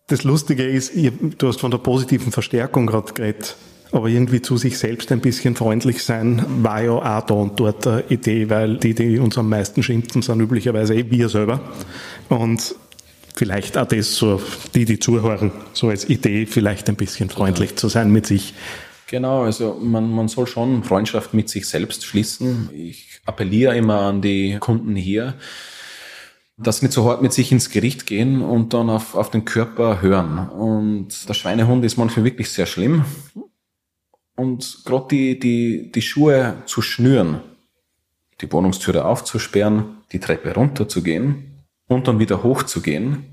das 0.09 0.25
Lustige 0.25 0.65
ist, 0.65 0.93
du 0.95 1.49
hast 1.49 1.61
von 1.61 1.71
der 1.71 1.79
positiven 1.79 2.33
Verstärkung 2.33 2.87
gerade 2.87 3.12
geredet 3.12 3.57
aber 3.93 4.09
irgendwie 4.09 4.43
zu 4.43 4.57
sich 4.57 4.78
selbst 4.78 5.12
ein 5.12 5.21
bisschen 5.21 5.55
freundlich 5.55 6.02
sein, 6.02 6.45
war 6.62 6.83
ja 6.83 6.93
auch 6.93 7.26
da 7.26 7.35
und 7.35 7.59
dort 7.59 7.87
eine 7.87 8.05
Idee, 8.09 8.50
weil 8.50 8.76
die, 8.78 8.95
die 8.95 9.19
uns 9.19 9.38
am 9.38 9.49
meisten 9.49 9.83
schimpfen, 9.83 10.23
sind 10.23 10.40
üblicherweise 10.40 10.95
eh 10.95 11.11
wir 11.11 11.28
selber. 11.28 11.61
Und 12.28 12.75
vielleicht 13.35 13.78
auch 13.78 13.87
das 13.87 14.16
so, 14.16 14.40
die, 14.75 14.85
die 14.85 14.99
zuhören, 14.99 15.52
so 15.73 15.88
als 15.88 16.09
Idee, 16.09 16.47
vielleicht 16.47 16.88
ein 16.88 16.97
bisschen 16.97 17.31
freundlich 17.31 17.76
zu 17.76 17.88
sein 17.88 18.11
mit 18.11 18.26
sich. 18.26 18.55
Genau, 19.09 19.45
also 19.45 19.78
man, 19.81 20.11
man 20.11 20.26
soll 20.26 20.49
schon 20.49 20.83
Freundschaft 20.83 21.33
mit 21.33 21.49
sich 21.49 21.69
selbst 21.69 22.05
schließen. 22.05 22.71
Ich 22.75 23.21
appelliere 23.25 23.76
immer 23.76 24.00
an 24.00 24.21
die 24.21 24.57
Kunden 24.59 24.97
hier, 24.97 25.35
dass 26.57 26.78
sie 26.78 26.87
nicht 26.87 26.95
so 26.95 27.05
hart 27.05 27.23
mit 27.23 27.33
sich 27.33 27.52
ins 27.52 27.71
Gericht 27.71 28.07
gehen 28.07 28.43
und 28.43 28.75
dann 28.75 28.90
auf, 28.90 29.14
auf 29.14 29.31
den 29.31 29.45
Körper 29.45 30.02
hören. 30.02 30.49
Und 30.49 31.28
der 31.28 31.35
Schweinehund 31.35 31.85
ist 31.85 31.99
manchmal 31.99 32.25
wirklich 32.25 32.50
sehr 32.50 32.66
schlimm. 32.66 33.05
Und 34.37 34.83
gerade 34.85 35.09
die, 35.11 35.38
die, 35.38 35.90
die 35.93 36.02
Schuhe 36.02 36.62
zu 36.66 36.83
schnüren, 36.83 37.40
die 38.40 38.52
Wohnungstüre 38.52 39.05
aufzusperren, 39.07 39.97
die 40.12 40.21
Treppe 40.21 40.55
runterzugehen 40.55 41.64
und 41.88 42.07
dann 42.07 42.19
wieder 42.19 42.43
hochzugehen, 42.43 43.25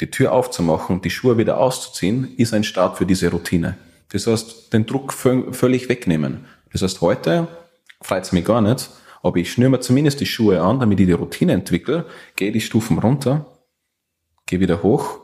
die 0.00 0.10
Tür 0.10 0.32
aufzumachen 0.32 0.96
und 0.96 1.04
die 1.04 1.10
Schuhe 1.10 1.38
wieder 1.38 1.58
auszuziehen, 1.58 2.34
ist 2.36 2.54
ein 2.54 2.64
Start 2.64 2.98
für 2.98 3.06
diese 3.06 3.30
Routine. 3.30 3.78
Das 4.10 4.26
heißt, 4.26 4.72
den 4.72 4.86
Druck 4.86 5.12
völlig 5.12 5.88
wegnehmen. 5.88 6.44
Das 6.72 6.82
heißt, 6.82 7.00
heute 7.00 7.48
freut 8.02 8.24
es 8.24 8.32
mich 8.32 8.44
gar 8.44 8.60
nicht, 8.60 8.90
aber 9.22 9.36
ich 9.36 9.52
schnüre 9.52 9.70
mir 9.70 9.80
zumindest 9.80 10.20
die 10.20 10.26
Schuhe 10.26 10.60
an, 10.60 10.80
damit 10.80 11.00
ich 11.00 11.06
die 11.06 11.12
Routine 11.12 11.52
entwickle, 11.52 12.06
gehe 12.36 12.52
die 12.52 12.60
Stufen 12.60 12.98
runter, 12.98 13.46
gehe 14.46 14.60
wieder 14.60 14.82
hoch 14.82 15.20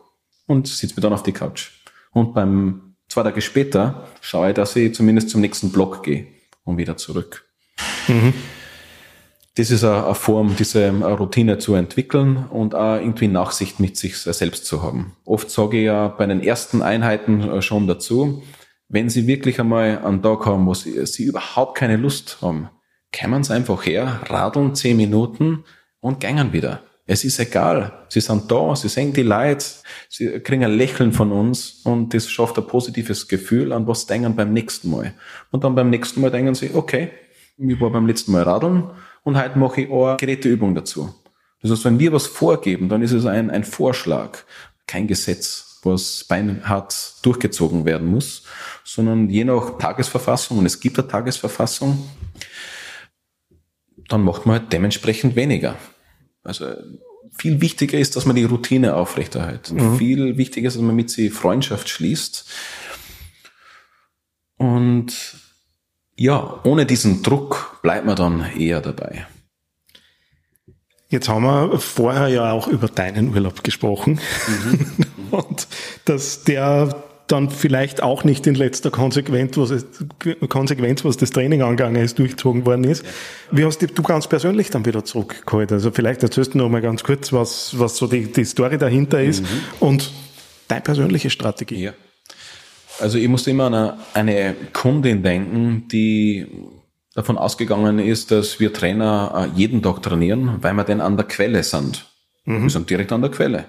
und 0.47 0.69
sitze 0.69 0.95
mir 0.95 1.03
dann 1.03 1.13
auf 1.13 1.23
die 1.23 1.33
Couch. 1.33 1.73
Und 2.13 2.35
beim 2.35 2.86
Zwei 3.17 3.23
Tage 3.23 3.41
später 3.41 4.07
schaue 4.21 4.51
ich, 4.51 4.55
dass 4.57 4.77
ich 4.77 4.95
zumindest 4.95 5.31
zum 5.31 5.41
nächsten 5.41 5.73
Block 5.73 6.03
gehe 6.03 6.27
und 6.65 6.77
wieder 6.77 6.99
zurück. 6.99 7.47
Mhm. 8.09 8.35
Das 9.55 9.71
ist 9.71 9.85
eine, 9.85 10.15
Form, 10.15 10.55
diese 10.55 10.91
Routine 10.91 11.57
zu 11.57 11.77
entwickeln 11.77 12.45
und 12.51 12.75
auch 12.75 12.97
irgendwie 12.97 13.29
Nachsicht 13.29 13.81
mit 13.81 13.97
sich 13.97 14.19
selbst 14.19 14.67
zu 14.67 14.83
haben. 14.83 15.17
Oft 15.25 15.51
sage 15.51 15.79
ich 15.79 15.85
ja 15.87 16.09
bei 16.09 16.27
den 16.27 16.43
ersten 16.43 16.83
Einheiten 16.83 17.41
äh, 17.41 17.63
schon 17.63 17.87
dazu, 17.87 18.43
wenn 18.91 19.09
Sie 19.09 19.27
wirklich 19.27 19.59
einmal 19.61 20.05
einen 20.05 20.23
Tag 20.23 20.45
haben, 20.45 20.67
wo 20.67 20.75
Sie, 20.75 21.07
Sie 21.07 21.25
überhaupt 21.25 21.79
keine 21.79 21.97
Lust 21.97 22.43
haben, 22.43 22.69
kämen 23.13 23.45
Sie 23.45 23.55
einfach 23.55 23.87
her, 23.87 24.21
radeln 24.27 24.75
zehn 24.75 24.99
Minuten 24.99 25.65
und 26.01 26.21
gängen 26.21 26.53
wieder. 26.53 26.83
Es 27.09 27.25
ist 27.25 27.39
egal. 27.39 28.07
Sie 28.09 28.21
sind 28.21 28.51
da, 28.51 28.75
sie 28.75 28.89
sehen 28.89 29.13
die 29.13 29.23
Leute, 29.23 29.65
sie 30.09 30.41
kriegen 30.41 30.65
ein 30.65 30.77
Lächeln 30.77 31.13
von 31.13 31.31
uns 31.31 31.83
und 31.85 32.13
das 32.13 32.29
schafft 32.29 32.59
ein 32.59 32.67
positives 32.67 33.29
Gefühl, 33.29 33.73
an 33.73 33.87
was 33.87 34.07
denken 34.07 34.35
beim 34.35 34.53
nächsten 34.53 34.91
Mal. 34.91 35.15
Und 35.53 35.63
dann 35.63 35.77
beim 35.77 35.89
nächsten 35.89 36.21
Mal 36.21 36.33
denken 36.33 36.57
sie, 36.57 36.73
okay, 36.75 37.11
ich 37.59 37.81
war 37.81 37.91
beim 37.91 38.07
letzten 38.07 38.33
Mal 38.33 38.43
radeln 38.43 38.91
und 39.23 39.41
heute 39.41 39.59
mache 39.59 39.83
ich 39.83 39.91
eine 39.91 40.17
Geräteübung 40.17 40.75
dazu. 40.75 41.15
Das 41.63 41.71
heißt, 41.71 41.85
wenn 41.85 41.99
wir 42.01 42.13
was 42.13 42.27
vorgeben, 42.27 42.89
dann 42.89 43.03
ist 43.03 43.13
es 43.13 43.25
ein, 43.25 43.51
ein 43.51 43.65
Vorschlag, 43.65 44.39
kein 44.87 45.07
Gesetz, 45.07 45.81
was 45.85 46.25
beinhart 46.25 47.15
durchgezogen 47.23 47.85
werden 47.85 48.09
muss, 48.09 48.43
sondern 48.85 49.31
je 49.31 49.45
nach 49.45 49.79
Tagesverfassung, 49.79 50.59
und 50.59 50.67
es 50.67 50.81
gibt 50.81 50.99
eine 50.99 51.09
Tagesverfassung, 51.09 52.09
dann 54.09 54.23
macht 54.23 54.45
man 54.45 54.61
halt 54.61 54.73
dementsprechend 54.73 55.37
weniger. 55.37 55.77
Also 56.47 56.67
viel 57.37 57.61
wichtiger 57.61 57.99
ist, 57.99 58.17
dass 58.17 58.27
man 58.27 58.37
die 58.37 58.45
Routine 58.45 58.95
aufrechterhält. 58.95 59.73
Mhm. 59.73 59.99
Viel 59.99 60.37
wichtiger 60.37 60.69
ist, 60.69 60.75
dass 60.75 60.83
man 60.83 60.97
mit 60.97 61.11
sie 61.11 61.31
Freundschaft 61.31 61.89
schließt. 61.89 62.49
Und 64.57 65.13
ja, 66.17 66.61
ohne 66.65 66.87
diesen 66.87 67.23
Druck 67.23 67.81
bleibt 67.83 68.07
man 68.07 68.17
dann 68.17 68.53
eher 68.57 68.81
dabei. 68.81 69.27
Jetzt 71.09 71.29
haben 71.29 71.45
wir 71.45 71.79
vorher 71.79 72.29
ja 72.29 72.51
auch 72.51 72.67
über 72.69 72.89
deinen 72.89 73.35
Urlaub 73.35 73.63
gesprochen. 73.63 74.21
Mhm. 74.49 74.97
Und 75.31 75.69
dass 76.05 76.45
der 76.45 77.05
dann 77.29 77.51
vielleicht 77.51 78.03
auch 78.03 78.25
nicht 78.25 78.47
in 78.47 78.55
letzter 78.55 78.91
Konsequenz, 78.91 79.57
was, 79.57 79.71
es, 79.71 79.87
Konsequenz, 80.49 81.05
was 81.05 81.17
das 81.17 81.31
Training 81.31 81.63
angegangen 81.63 82.03
ist, 82.03 82.19
durchgezogen 82.19 82.65
worden 82.67 82.85
ist. 82.85 83.05
Wie 83.51 83.65
hast 83.65 83.83
du 83.83 84.03
ganz 84.03 84.29
persönlich 84.29 84.71
dann 84.71 84.87
wieder 84.87 85.05
zurückgeholt? 85.05 85.73
Also 85.73 85.91
vielleicht 85.91 86.23
erzählst 86.23 86.55
du 86.55 86.59
noch 86.59 86.69
mal 86.69 86.83
ganz 86.83 87.03
kurz, 87.03 87.33
was, 87.33 87.79
was 87.79 87.97
so 87.97 88.07
die, 88.07 88.31
die 88.31 88.45
Story 88.45 88.79
dahinter 88.79 89.23
ist 89.23 89.43
mhm. 89.43 89.47
und 89.81 90.13
deine 90.69 90.83
persönliche 90.83 91.31
Strategie. 91.31 91.85
Ja. 91.85 91.93
Also 93.01 93.19
ich 93.19 93.29
musste 93.29 93.51
immer 93.51 93.67
an 93.67 93.75
eine, 93.75 93.97
eine 94.15 94.57
Kundin 94.73 95.23
denken, 95.23 95.89
die 95.89 96.47
davon 97.15 97.39
ausgegangen 97.39 97.99
ist, 97.99 98.31
dass 98.31 98.61
wir 98.61 98.73
Trainer 98.73 99.51
äh, 99.53 99.59
jeden 99.59 99.83
Tag 99.83 100.03
trainieren, 100.03 100.59
weil 100.61 100.75
wir 100.75 100.85
denn 100.85 101.01
an 101.01 101.17
der 101.17 101.27
Quelle 101.27 101.63
sind. 101.63 102.07
Mhm. 102.45 102.63
Wir 102.63 102.71
sind 102.71 102.89
direkt 102.89 103.13
an 103.13 103.23
der 103.23 103.31
Quelle. 103.31 103.65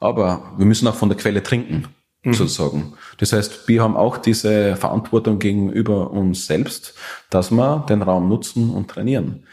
Aber 0.00 0.52
wir 0.56 0.66
müssen 0.66 0.86
auch 0.86 0.94
von 0.94 1.08
der 1.08 1.18
Quelle 1.18 1.42
trinken, 1.42 1.88
mhm. 2.24 2.34
sozusagen. 2.34 2.94
Das 3.18 3.32
heißt, 3.32 3.68
wir 3.68 3.82
haben 3.82 3.96
auch 3.96 4.16
diese 4.16 4.76
Verantwortung 4.76 5.38
gegenüber 5.38 6.10
uns 6.10 6.46
selbst, 6.46 6.94
dass 7.30 7.50
wir 7.50 7.84
den 7.88 8.02
Raum 8.02 8.28
nutzen 8.28 8.70
und 8.70 8.88
trainieren. 8.88 9.44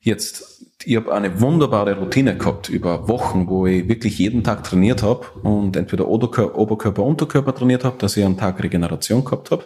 Jetzt, 0.00 0.64
ich 0.84 0.96
habe 0.96 1.12
eine 1.12 1.40
wunderbare 1.40 1.98
Routine 1.98 2.36
gehabt 2.36 2.68
über 2.68 3.08
Wochen, 3.08 3.48
wo 3.48 3.66
ich 3.66 3.88
wirklich 3.88 4.18
jeden 4.18 4.44
Tag 4.44 4.62
trainiert 4.64 5.02
habe 5.02 5.26
und 5.42 5.76
entweder 5.76 6.06
Oberkörper, 6.06 7.02
Unterkörper 7.02 7.54
trainiert 7.54 7.84
habe, 7.84 7.96
dass 7.98 8.16
ich 8.16 8.24
einen 8.24 8.36
Tag 8.36 8.62
Regeneration 8.62 9.24
gehabt 9.24 9.50
habe. 9.50 9.64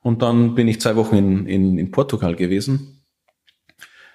Und 0.00 0.22
dann 0.22 0.56
bin 0.56 0.66
ich 0.66 0.80
zwei 0.80 0.96
Wochen 0.96 1.16
in, 1.16 1.46
in, 1.46 1.78
in 1.78 1.90
Portugal 1.92 2.34
gewesen 2.34 3.01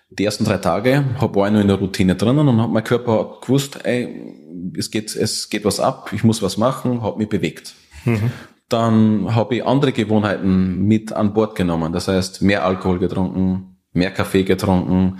die 0.10 0.26
ersten 0.26 0.46
drei 0.46 0.58
Tage 0.58 1.04
hab, 1.20 1.36
war 1.36 1.48
ich 1.48 1.54
noch 1.54 1.62
in 1.62 1.68
der 1.68 1.78
Routine 1.78 2.16
drinnen 2.16 2.48
und 2.48 2.62
hat 2.62 2.70
mein 2.70 2.84
Körper 2.84 3.40
gewusst, 3.42 3.86
ey, 3.86 4.34
es 4.78 4.90
geht, 4.92 5.16
es 5.16 5.50
geht 5.50 5.66
was 5.66 5.80
ab, 5.80 6.12
ich 6.14 6.24
muss 6.24 6.42
was 6.42 6.58
machen, 6.58 7.02
habe 7.02 7.18
mich 7.18 7.30
bewegt. 7.30 7.74
Mhm. 8.06 8.32
Dann 8.70 9.36
habe 9.36 9.56
ich 9.56 9.66
andere 9.66 9.92
Gewohnheiten 9.92 10.84
mit 10.84 11.14
an 11.14 11.34
Bord 11.34 11.56
genommen. 11.56 11.94
Das 11.94 12.08
heißt, 12.08 12.42
mehr 12.42 12.66
Alkohol 12.66 13.00
getrunken, 13.00 13.78
mehr 13.94 14.12
Kaffee 14.12 14.44
getrunken 14.44 15.20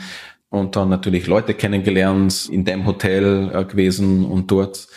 und 0.50 0.76
dann 0.76 0.90
natürlich 0.90 1.28
Leute 1.28 1.54
kennengelernt, 1.54 2.50
in 2.50 2.66
dem 2.66 2.86
Hotel 2.86 3.52
äh, 3.54 3.66
gewesen 3.66 4.26
und 4.26 4.52
dort. 4.52 4.88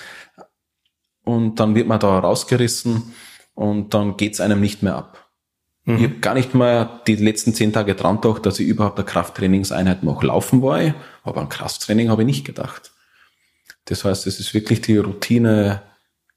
Und 1.24 1.60
dann 1.60 1.74
wird 1.74 1.86
man 1.86 2.00
da 2.00 2.18
rausgerissen 2.18 3.12
und 3.54 3.94
dann 3.94 4.16
geht's 4.16 4.40
einem 4.40 4.60
nicht 4.60 4.82
mehr 4.82 4.96
ab. 4.96 5.29
Mhm. 5.90 5.96
Ich 5.96 6.04
habe 6.04 6.14
gar 6.20 6.34
nicht 6.34 6.54
mal 6.54 7.00
die 7.06 7.16
letzten 7.16 7.54
zehn 7.54 7.72
Tage 7.72 7.94
dran 7.94 8.20
gedacht, 8.20 8.46
dass 8.46 8.60
ich 8.60 8.68
überhaupt 8.68 8.98
eine 8.98 9.06
Krafttrainingseinheit 9.06 10.02
mache. 10.02 10.26
Laufen 10.26 10.62
war 10.62 10.82
ich, 10.82 10.94
aber 11.22 11.40
an 11.40 11.48
Krafttraining 11.48 12.08
habe 12.08 12.22
ich 12.22 12.26
nicht 12.26 12.44
gedacht. 12.44 12.92
Das 13.86 14.04
heißt, 14.04 14.26
es 14.26 14.40
ist 14.40 14.54
wirklich 14.54 14.80
die 14.80 14.98
Routine 14.98 15.82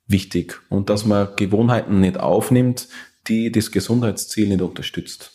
wichtig 0.07 0.59
und 0.69 0.89
dass 0.89 1.05
man 1.05 1.29
Gewohnheiten 1.35 1.99
nicht 1.99 2.19
aufnimmt, 2.19 2.87
die 3.27 3.51
das 3.51 3.71
Gesundheitsziel 3.71 4.47
nicht 4.47 4.61
unterstützt. 4.61 5.31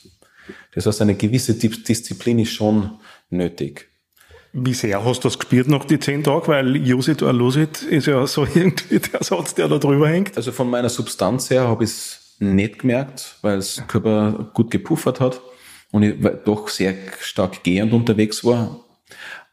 Das 0.75 0.87
heißt, 0.87 1.03
eine 1.03 1.15
gewisse 1.15 1.55
Disziplin 1.55 2.39
ist 2.39 2.53
schon 2.53 2.99
nötig. 3.31 3.89
Wie 4.53 4.75
sehr 4.75 5.05
hast 5.05 5.21
du 5.21 5.29
das 5.29 5.39
gespürt 5.39 5.69
nach 5.69 5.85
die 5.85 5.99
zehn 5.99 6.25
Tage? 6.25 6.49
Weil 6.49 6.77
use 6.77 7.13
it 7.13 7.23
or 7.23 7.33
lose 7.33 7.63
it 7.63 7.83
ist 7.83 8.07
ja 8.07 8.27
so 8.27 8.47
irgendwie 8.55 8.99
der 8.99 9.23
Satz, 9.23 9.55
der 9.55 9.69
da 9.69 9.79
drüber 9.79 10.09
hängt. 10.09 10.37
Also 10.37 10.53
von 10.53 10.71
meiner 10.71 10.89
Substanz 10.89 11.51
her 11.51 11.69
habe 11.69 11.85
ich 11.85 11.91
es 11.91 12.28
nicht 12.39 12.81
gemerkt, 12.81 13.37
weil 13.43 13.57
das 13.57 13.83
Körper 13.87 14.51
gut 14.55 14.71
gepuffert 14.71 15.21
hat 15.21 15.41
und 15.91 16.03
ich 16.03 16.15
doch 16.45 16.69
sehr 16.69 16.95
stark 17.21 17.63
gehend 17.63 17.93
unterwegs 17.93 18.45
war. 18.45 18.81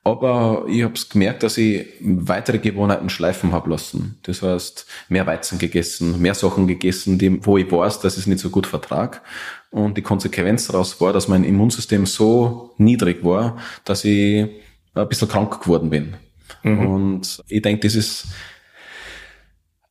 Aber 0.03 0.65
ich 0.69 0.83
habe 0.83 0.93
es 0.93 1.09
gemerkt, 1.09 1.41
dass 1.41 1.57
ich 1.57 1.87
weitere 1.99 2.59
Gewohnheiten 2.59 3.09
schleifen 3.09 3.51
habe 3.53 3.71
lassen. 3.71 4.19
Das 4.21 4.43
heißt, 4.43 4.85
mehr 5.09 5.25
Weizen 5.25 5.57
gegessen, 5.57 6.21
mehr 6.21 6.35
Sachen 6.35 6.67
gegessen, 6.67 7.17
die, 7.17 7.43
wo 7.43 7.57
ich 7.57 7.71
weiß, 7.71 8.01
dass 8.01 8.13
ich 8.13 8.19
es 8.19 8.27
nicht 8.27 8.39
so 8.39 8.51
gut 8.51 8.67
vertrag. 8.67 9.23
Und 9.71 9.97
die 9.97 10.03
Konsequenz 10.03 10.67
daraus 10.67 11.01
war, 11.01 11.11
dass 11.11 11.27
mein 11.27 11.43
Immunsystem 11.43 12.05
so 12.05 12.75
niedrig 12.77 13.23
war, 13.23 13.57
dass 13.83 14.05
ich 14.05 14.47
ein 14.93 15.09
bisschen 15.09 15.27
krank 15.27 15.59
geworden 15.63 15.89
bin. 15.89 16.13
Mhm. 16.61 16.87
Und 16.87 17.43
ich 17.47 17.63
denke, 17.63 17.87
das 17.87 17.95
ist 17.95 18.27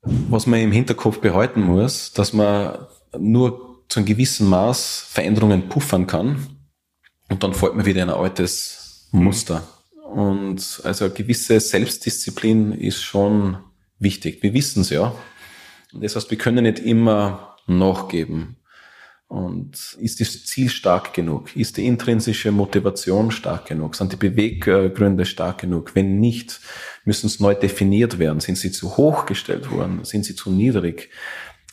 was 0.05 0.47
man 0.47 0.61
im 0.61 0.73
Hinterkopf 0.73 1.19
behalten 1.21 1.63
muss, 1.63 2.13
dass 2.13 2.33
man 2.33 2.87
nur 3.19 3.85
zu 3.89 4.01
einem 4.01 4.07
gewissen 4.07 4.49
Maß 4.49 5.07
Veränderungen 5.09 5.69
puffern 5.69 6.07
kann 6.07 6.47
und 7.29 7.43
dann 7.43 7.55
fällt 7.55 7.75
man 7.75 7.87
wieder 7.87 8.03
in 8.03 8.11
ein 8.11 8.17
altes 8.17 9.09
Muster. 9.13 9.67
Und 10.15 10.81
also 10.85 11.07
eine 11.07 11.15
gewisse 11.15 11.59
Selbstdisziplin 11.59 12.73
ist 12.73 13.03
schon 13.03 13.59
wichtig. 13.99 14.43
Wir 14.43 14.55
wissen 14.55 14.83
es 14.83 14.91
ja. 14.91 15.15
Das 15.93 16.17
heißt, 16.17 16.31
wir 16.31 16.39
können 16.39 16.65
nicht 16.65 16.79
immer 16.79 17.57
nachgeben. 17.67 18.57
Und 19.35 19.97
ist 19.99 20.21
das 20.21 20.45
Ziel 20.45 20.69
stark 20.69 21.13
genug? 21.13 21.57
Ist 21.57 21.77
die 21.77 21.87
intrinsische 21.87 22.53
Motivation 22.53 23.33
stark 23.33 23.67
genug? 23.67 23.97
Sind 23.97 24.13
die 24.13 24.17
Beweggründe 24.17 25.25
stark 25.25 25.59
genug? 25.59 25.97
Wenn 25.97 26.21
nicht, 26.21 26.61
müssen 27.05 27.29
sie 27.29 27.43
neu 27.43 27.57
definiert 27.57 28.21
werden. 28.21 28.39
Sind 28.39 28.59
sie 28.59 28.71
zu 28.71 28.97
hoch 28.97 29.27
gestellt 29.27 29.73
worden? 29.73 30.05
Sind 30.05 30.25
sie 30.25 30.37
zu 30.37 30.53
niedrig? 30.53 31.11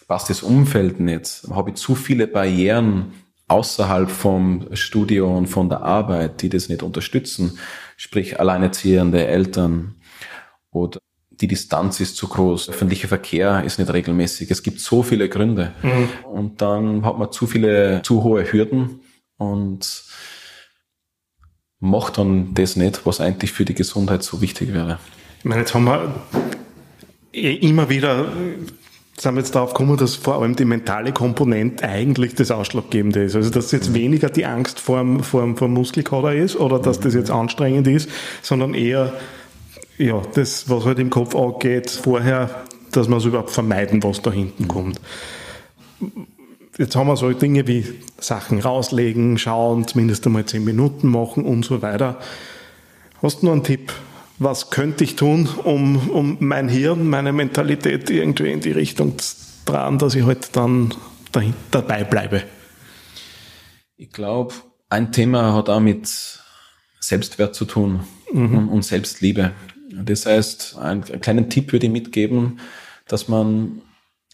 Passt 0.07 0.31
das 0.31 0.41
Umfeld 0.41 0.99
nicht? 0.99 1.43
Habe 1.51 1.69
ich 1.69 1.75
zu 1.75 1.93
viele 1.93 2.25
Barrieren 2.25 3.13
außerhalb 3.47 4.09
vom 4.09 4.67
Studio 4.73 5.37
und 5.37 5.45
von 5.45 5.69
der 5.69 5.83
Arbeit, 5.83 6.41
die 6.41 6.49
das 6.49 6.67
nicht 6.67 6.81
unterstützen? 6.81 7.59
Sprich, 7.95 8.39
alleinerziehende 8.39 9.27
Eltern 9.27 10.01
oder 10.71 10.99
die 11.41 11.47
Distanz 11.47 11.99
ist 11.99 12.15
zu 12.15 12.27
groß, 12.27 12.69
öffentlicher 12.69 13.07
Verkehr 13.07 13.63
ist 13.65 13.79
nicht 13.79 13.91
regelmäßig. 13.91 14.51
Es 14.51 14.63
gibt 14.63 14.79
so 14.79 15.03
viele 15.03 15.27
Gründe. 15.27 15.73
Mhm. 15.81 16.09
Und 16.31 16.61
dann 16.61 17.03
hat 17.05 17.17
man 17.17 17.31
zu 17.31 17.47
viele, 17.47 18.01
zu 18.03 18.23
hohe 18.23 18.51
Hürden 18.51 19.01
und 19.37 20.03
macht 21.79 22.19
dann 22.19 22.53
das 22.53 22.75
nicht, 22.75 23.05
was 23.05 23.19
eigentlich 23.19 23.51
für 23.51 23.65
die 23.65 23.73
Gesundheit 23.73 24.23
so 24.23 24.41
wichtig 24.41 24.73
wäre. 24.73 24.99
Ich 25.39 25.45
meine, 25.45 25.61
jetzt 25.61 25.73
haben 25.73 25.85
wir 25.85 26.13
eh 27.33 27.55
immer 27.55 27.89
wieder 27.89 28.27
sind 29.21 29.35
wir 29.35 29.41
jetzt 29.41 29.53
darauf 29.53 29.73
gekommen, 29.73 29.97
dass 29.97 30.15
vor 30.15 30.41
allem 30.41 30.55
die 30.55 30.65
mentale 30.65 31.11
Komponente 31.11 31.87
eigentlich 31.87 32.33
das 32.33 32.49
Ausschlaggebende 32.49 33.23
ist. 33.23 33.35
Also, 33.35 33.51
dass 33.51 33.71
jetzt 33.71 33.93
weniger 33.93 34.29
die 34.29 34.45
Angst 34.45 34.79
vor 34.79 34.97
dem, 34.97 35.21
vor 35.21 35.41
dem, 35.41 35.57
vor 35.57 35.67
dem 35.67 35.75
Muskelkater 35.75 36.33
ist 36.33 36.55
oder 36.55 36.79
dass 36.79 36.99
das 36.99 37.13
jetzt 37.13 37.29
anstrengend 37.29 37.87
ist, 37.87 38.09
sondern 38.41 38.73
eher, 38.73 39.13
ja, 40.01 40.21
das, 40.33 40.69
was 40.69 40.85
halt 40.85 40.99
im 40.99 41.09
Kopf 41.09 41.35
angeht, 41.35 41.89
vorher, 41.89 42.63
dass 42.91 43.07
man 43.07 43.19
es 43.19 43.25
überhaupt 43.25 43.51
vermeiden, 43.51 44.03
was 44.03 44.21
da 44.21 44.31
hinten 44.31 44.67
kommt. 44.67 44.99
Jetzt 46.77 46.95
haben 46.95 47.07
wir 47.07 47.17
so 47.17 47.31
Dinge 47.31 47.67
wie 47.67 47.85
Sachen 48.19 48.59
rauslegen, 48.59 49.37
schauen, 49.37 49.87
zumindest 49.87 50.25
einmal 50.25 50.45
zehn 50.45 50.63
Minuten 50.63 51.07
machen 51.07 51.45
und 51.45 51.63
so 51.63 51.81
weiter. 51.81 52.17
Hast 53.21 53.41
du 53.41 53.45
noch 53.45 53.53
einen 53.53 53.63
Tipp, 53.63 53.93
was 54.39 54.71
könnte 54.71 55.03
ich 55.03 55.15
tun, 55.15 55.47
um, 55.63 56.09
um 56.09 56.37
mein 56.39 56.67
Hirn, 56.67 57.07
meine 57.07 57.33
Mentalität 57.33 58.09
irgendwie 58.09 58.51
in 58.51 58.61
die 58.61 58.71
Richtung 58.71 59.19
zu 59.19 59.35
tragen, 59.65 59.99
dass 59.99 60.15
ich 60.15 60.25
halt 60.25 60.55
dann 60.55 60.93
dabei 61.69 62.03
bleibe. 62.03 62.43
Ich 63.97 64.11
glaube, 64.11 64.55
ein 64.89 65.11
Thema 65.11 65.53
hat 65.53 65.69
auch 65.69 65.79
mit 65.79 66.09
Selbstwert 66.99 67.53
zu 67.53 67.65
tun 67.65 68.01
mhm. 68.33 68.69
und 68.69 68.83
Selbstliebe. 68.83 69.51
Das 69.93 70.25
heißt, 70.25 70.77
einen, 70.77 71.03
einen 71.03 71.21
kleinen 71.21 71.49
Tipp 71.49 71.71
würde 71.71 71.87
ich 71.87 71.91
mitgeben, 71.91 72.59
dass 73.07 73.27
man 73.27 73.81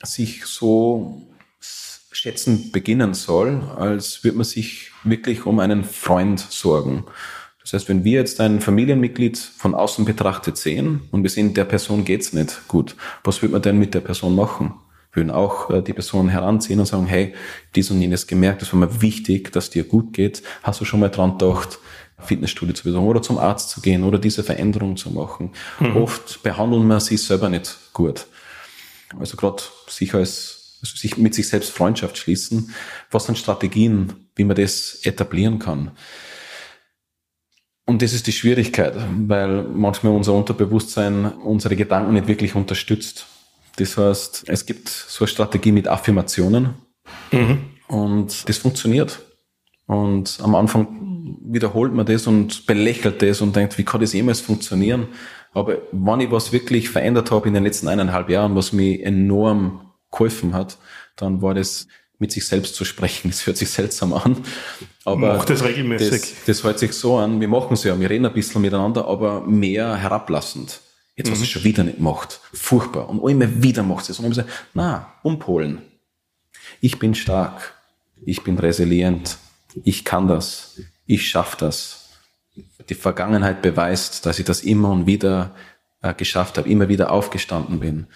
sich 0.04 0.46
so 0.46 1.28
schätzen 2.12 2.72
beginnen 2.72 3.14
soll, 3.14 3.64
als 3.76 4.24
würde 4.24 4.38
man 4.38 4.46
sich 4.46 4.92
wirklich 5.04 5.46
um 5.46 5.60
einen 5.60 5.84
Freund 5.84 6.40
sorgen. 6.40 7.06
Das 7.62 7.74
heißt, 7.74 7.90
wenn 7.90 8.04
wir 8.04 8.20
jetzt 8.20 8.40
ein 8.40 8.62
Familienmitglied 8.62 9.38
von 9.38 9.76
außen 9.76 10.06
betrachtet 10.06 10.58
sehen 10.58 11.02
und 11.12 11.24
wir 11.24 11.30
sehen, 11.30 11.54
der 11.54 11.66
Person 11.66 12.06
geht's 12.06 12.34
nicht 12.34 12.68
gut, 12.68 12.96
was 13.24 13.42
wird 13.42 13.52
man 13.52 13.62
denn 13.62 13.78
mit 13.78 13.94
der 13.94 14.00
Person 14.00 14.36
machen? 14.36 14.74
Würden 15.12 15.32
auch 15.32 15.70
äh, 15.70 15.82
die 15.82 15.94
Person 15.94 16.30
heranziehen 16.30 16.80
und 16.80 16.86
sagen, 16.86 17.08
hey, 17.08 17.34
dies 17.76 17.92
und 17.92 18.02
jenes 18.02 18.26
gemerkt, 18.26 18.62
es 18.62 18.72
war 18.72 18.80
mir 18.80 19.02
wichtig, 19.02 19.52
dass 19.52 19.70
dir 19.70 19.84
gut 19.84 20.14
geht. 20.14 20.44
Hast 20.64 20.80
du 20.80 20.86
schon 20.86 21.02
mal 21.02 21.10
dran 21.10 21.38
gedacht, 21.38 21.80
Fitnessstudio 22.20 22.74
zu 22.74 22.84
besuchen 22.84 23.06
oder 23.06 23.22
zum 23.22 23.38
Arzt 23.38 23.70
zu 23.70 23.82
gehen 23.82 24.04
oder 24.04 24.20
diese 24.20 24.44
Veränderung 24.44 24.98
zu 24.98 25.12
machen? 25.12 25.52
Mhm. 25.80 25.98
Oft 25.98 26.44
behandeln 26.44 26.88
wir 26.88 27.00
sich 27.00 27.22
selber 27.24 27.50
nicht 27.50 27.78
gut. 27.94 28.26
Also 29.20 29.38
gerade 29.38 29.64
sich 29.88 30.14
als 30.14 30.58
also 30.82 30.96
sich 30.96 31.18
mit 31.18 31.34
sich 31.34 31.48
selbst 31.48 31.72
Freundschaft 31.72 32.18
schließen. 32.18 32.74
Was 33.10 33.26
sind 33.26 33.38
Strategien, 33.38 34.14
wie 34.36 34.44
man 34.44 34.56
das 34.56 35.00
etablieren 35.04 35.60
kann? 35.60 35.92
Und 37.86 38.02
das 38.02 38.14
ist 38.14 38.28
die 38.28 38.34
Schwierigkeit, 38.34 38.96
weil 39.28 39.64
manchmal 39.64 40.14
unser 40.14 40.34
Unterbewusstsein 40.34 41.26
unsere 41.26 41.76
Gedanken 41.76 42.14
nicht 42.14 42.28
wirklich 42.28 42.54
unterstützt. 42.54 43.26
Das 43.78 43.98
heißt, 43.98 44.44
es 44.48 44.66
gibt 44.66 44.90
so 44.90 45.24
eine 45.24 45.30
Strategie 45.30 45.72
mit 45.72 45.88
Affirmationen 45.88 46.76
mhm. 47.32 47.60
und 47.88 48.50
das 48.50 48.58
funktioniert. 48.58 49.20
Und 49.88 50.40
am 50.44 50.54
Anfang 50.54 51.40
wiederholt 51.42 51.94
man 51.94 52.06
das 52.06 52.28
und 52.28 52.66
belächelt 52.66 53.22
das 53.22 53.42
und 53.42 53.56
denkt, 53.56 53.78
wie 53.78 53.84
kann 53.84 54.02
das 54.02 54.14
jemals 54.14 54.42
funktionieren? 54.42 55.08
Aber 55.54 55.78
wenn 55.92 56.20
ich 56.20 56.30
was 56.30 56.52
wirklich 56.52 56.90
verändert 56.90 57.32
habe 57.32 57.48
in 57.48 57.54
den 57.54 57.64
letzten 57.64 57.88
eineinhalb 57.88 58.30
Jahren, 58.30 58.56
was 58.56 58.74
mir 58.74 59.04
enorm 59.04 59.92
geholfen 60.12 60.54
hat, 60.54 60.78
dann 61.16 61.42
war 61.42 61.54
das 61.54 61.88
mit 62.20 62.32
sich 62.32 62.46
selbst 62.46 62.76
zu 62.76 62.86
sprechen. 62.86 63.30
Das 63.32 63.46
hört 63.48 63.58
sich 63.58 63.70
seltsam 63.70 64.14
an. 64.14 64.38
Aber 65.06 65.38
Macht 65.38 65.50
das 65.50 65.64
regelmäßig. 65.64 66.10
Das, 66.10 66.46
das 66.46 66.64
hört 66.64 66.80
sich 66.80 66.94
so 66.94 67.18
an. 67.18 67.40
Wir 67.40 67.48
machen 67.48 67.74
es 67.74 67.84
ja, 67.84 68.00
wir 68.00 68.10
reden 68.10 68.26
ein 68.26 68.34
bisschen 68.34 68.62
miteinander, 68.62 69.08
aber 69.08 69.42
mehr 69.42 69.96
herablassend. 69.96 70.82
Jetzt 71.16 71.28
mhm. 71.28 71.32
hast 71.32 71.40
du 71.40 71.44
es 71.46 71.50
schon 71.50 71.64
wieder 71.64 71.84
nicht 71.84 71.98
gemacht. 71.98 72.40
Furchtbar. 72.54 73.10
Und 73.10 73.28
immer 73.30 73.64
wieder 73.64 73.84
macht 73.84 74.10
es. 74.10 74.20
Und 74.20 74.28
ich 74.28 74.36
sage, 74.36 74.50
na, 74.74 75.14
umpolen. 75.24 75.82
Ich 76.82 77.00
bin 77.00 77.16
stark. 77.16 77.74
Ich 78.26 78.44
bin 78.44 78.60
resilient. 78.60 79.38
Ich 79.84 80.06
kann 80.06 80.28
das. 80.28 80.80
Ich 81.06 81.30
schaffe 81.30 81.58
das. 81.60 82.10
Die 82.90 82.96
Vergangenheit 82.96 83.62
beweist, 83.62 84.26
dass 84.26 84.40
ich 84.40 84.46
das 84.46 84.62
immer 84.62 84.90
und 84.90 85.06
wieder 85.06 85.56
äh, 86.02 86.14
geschafft 86.14 86.58
habe, 86.58 86.70
immer 86.70 86.90
wieder 86.90 87.12
aufgestanden 87.12 87.80
bin. 87.80 88.08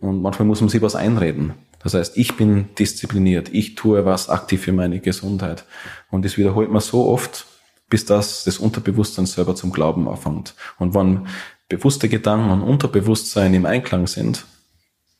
Und 0.00 0.22
manchmal 0.22 0.46
muss 0.46 0.60
man 0.60 0.70
sich 0.70 0.82
was 0.82 0.94
einreden. 0.94 1.54
Das 1.80 1.94
heißt, 1.94 2.16
ich 2.16 2.36
bin 2.36 2.74
diszipliniert, 2.76 3.48
ich 3.52 3.74
tue 3.74 4.04
was 4.04 4.28
aktiv 4.28 4.62
für 4.62 4.72
meine 4.72 5.00
Gesundheit. 5.00 5.64
Und 6.10 6.24
das 6.24 6.38
wiederholt 6.38 6.70
man 6.70 6.80
so 6.80 7.06
oft, 7.08 7.46
bis 7.88 8.04
das 8.04 8.44
das 8.44 8.58
Unterbewusstsein 8.58 9.26
selber 9.26 9.54
zum 9.54 9.72
Glauben 9.72 10.08
anfängt. 10.08 10.54
Und 10.78 10.94
wenn 10.94 11.26
bewusste 11.68 12.08
Gedanken 12.08 12.50
und 12.50 12.62
Unterbewusstsein 12.62 13.52
im 13.54 13.66
Einklang 13.66 14.06
sind, 14.06 14.46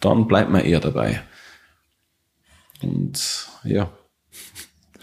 dann 0.01 0.27
bleibt 0.27 0.51
man 0.51 0.65
eher 0.65 0.81
dabei. 0.81 1.23
Und 2.83 3.49
ja. 3.65 3.91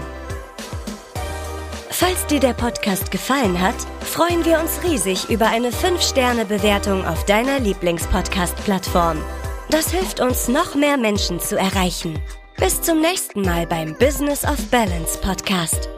Falls 1.88 2.26
dir 2.26 2.40
der 2.40 2.52
Podcast 2.52 3.10
gefallen 3.10 3.58
hat, 3.58 3.74
freuen 4.04 4.44
wir 4.44 4.60
uns 4.60 4.84
riesig 4.84 5.30
über 5.30 5.46
eine 5.46 5.70
5-Sterne-Bewertung 5.70 7.06
auf 7.06 7.24
deiner 7.24 7.58
Lieblingspodcast-Plattform. 7.60 9.16
Das 9.70 9.92
hilft 9.92 10.20
uns, 10.20 10.46
noch 10.46 10.74
mehr 10.74 10.98
Menschen 10.98 11.40
zu 11.40 11.56
erreichen. 11.56 12.20
Bis 12.58 12.82
zum 12.82 13.00
nächsten 13.00 13.40
Mal 13.40 13.66
beim 13.66 13.96
Business 13.96 14.44
of 14.44 14.58
Balance 14.70 15.18
Podcast. 15.22 15.88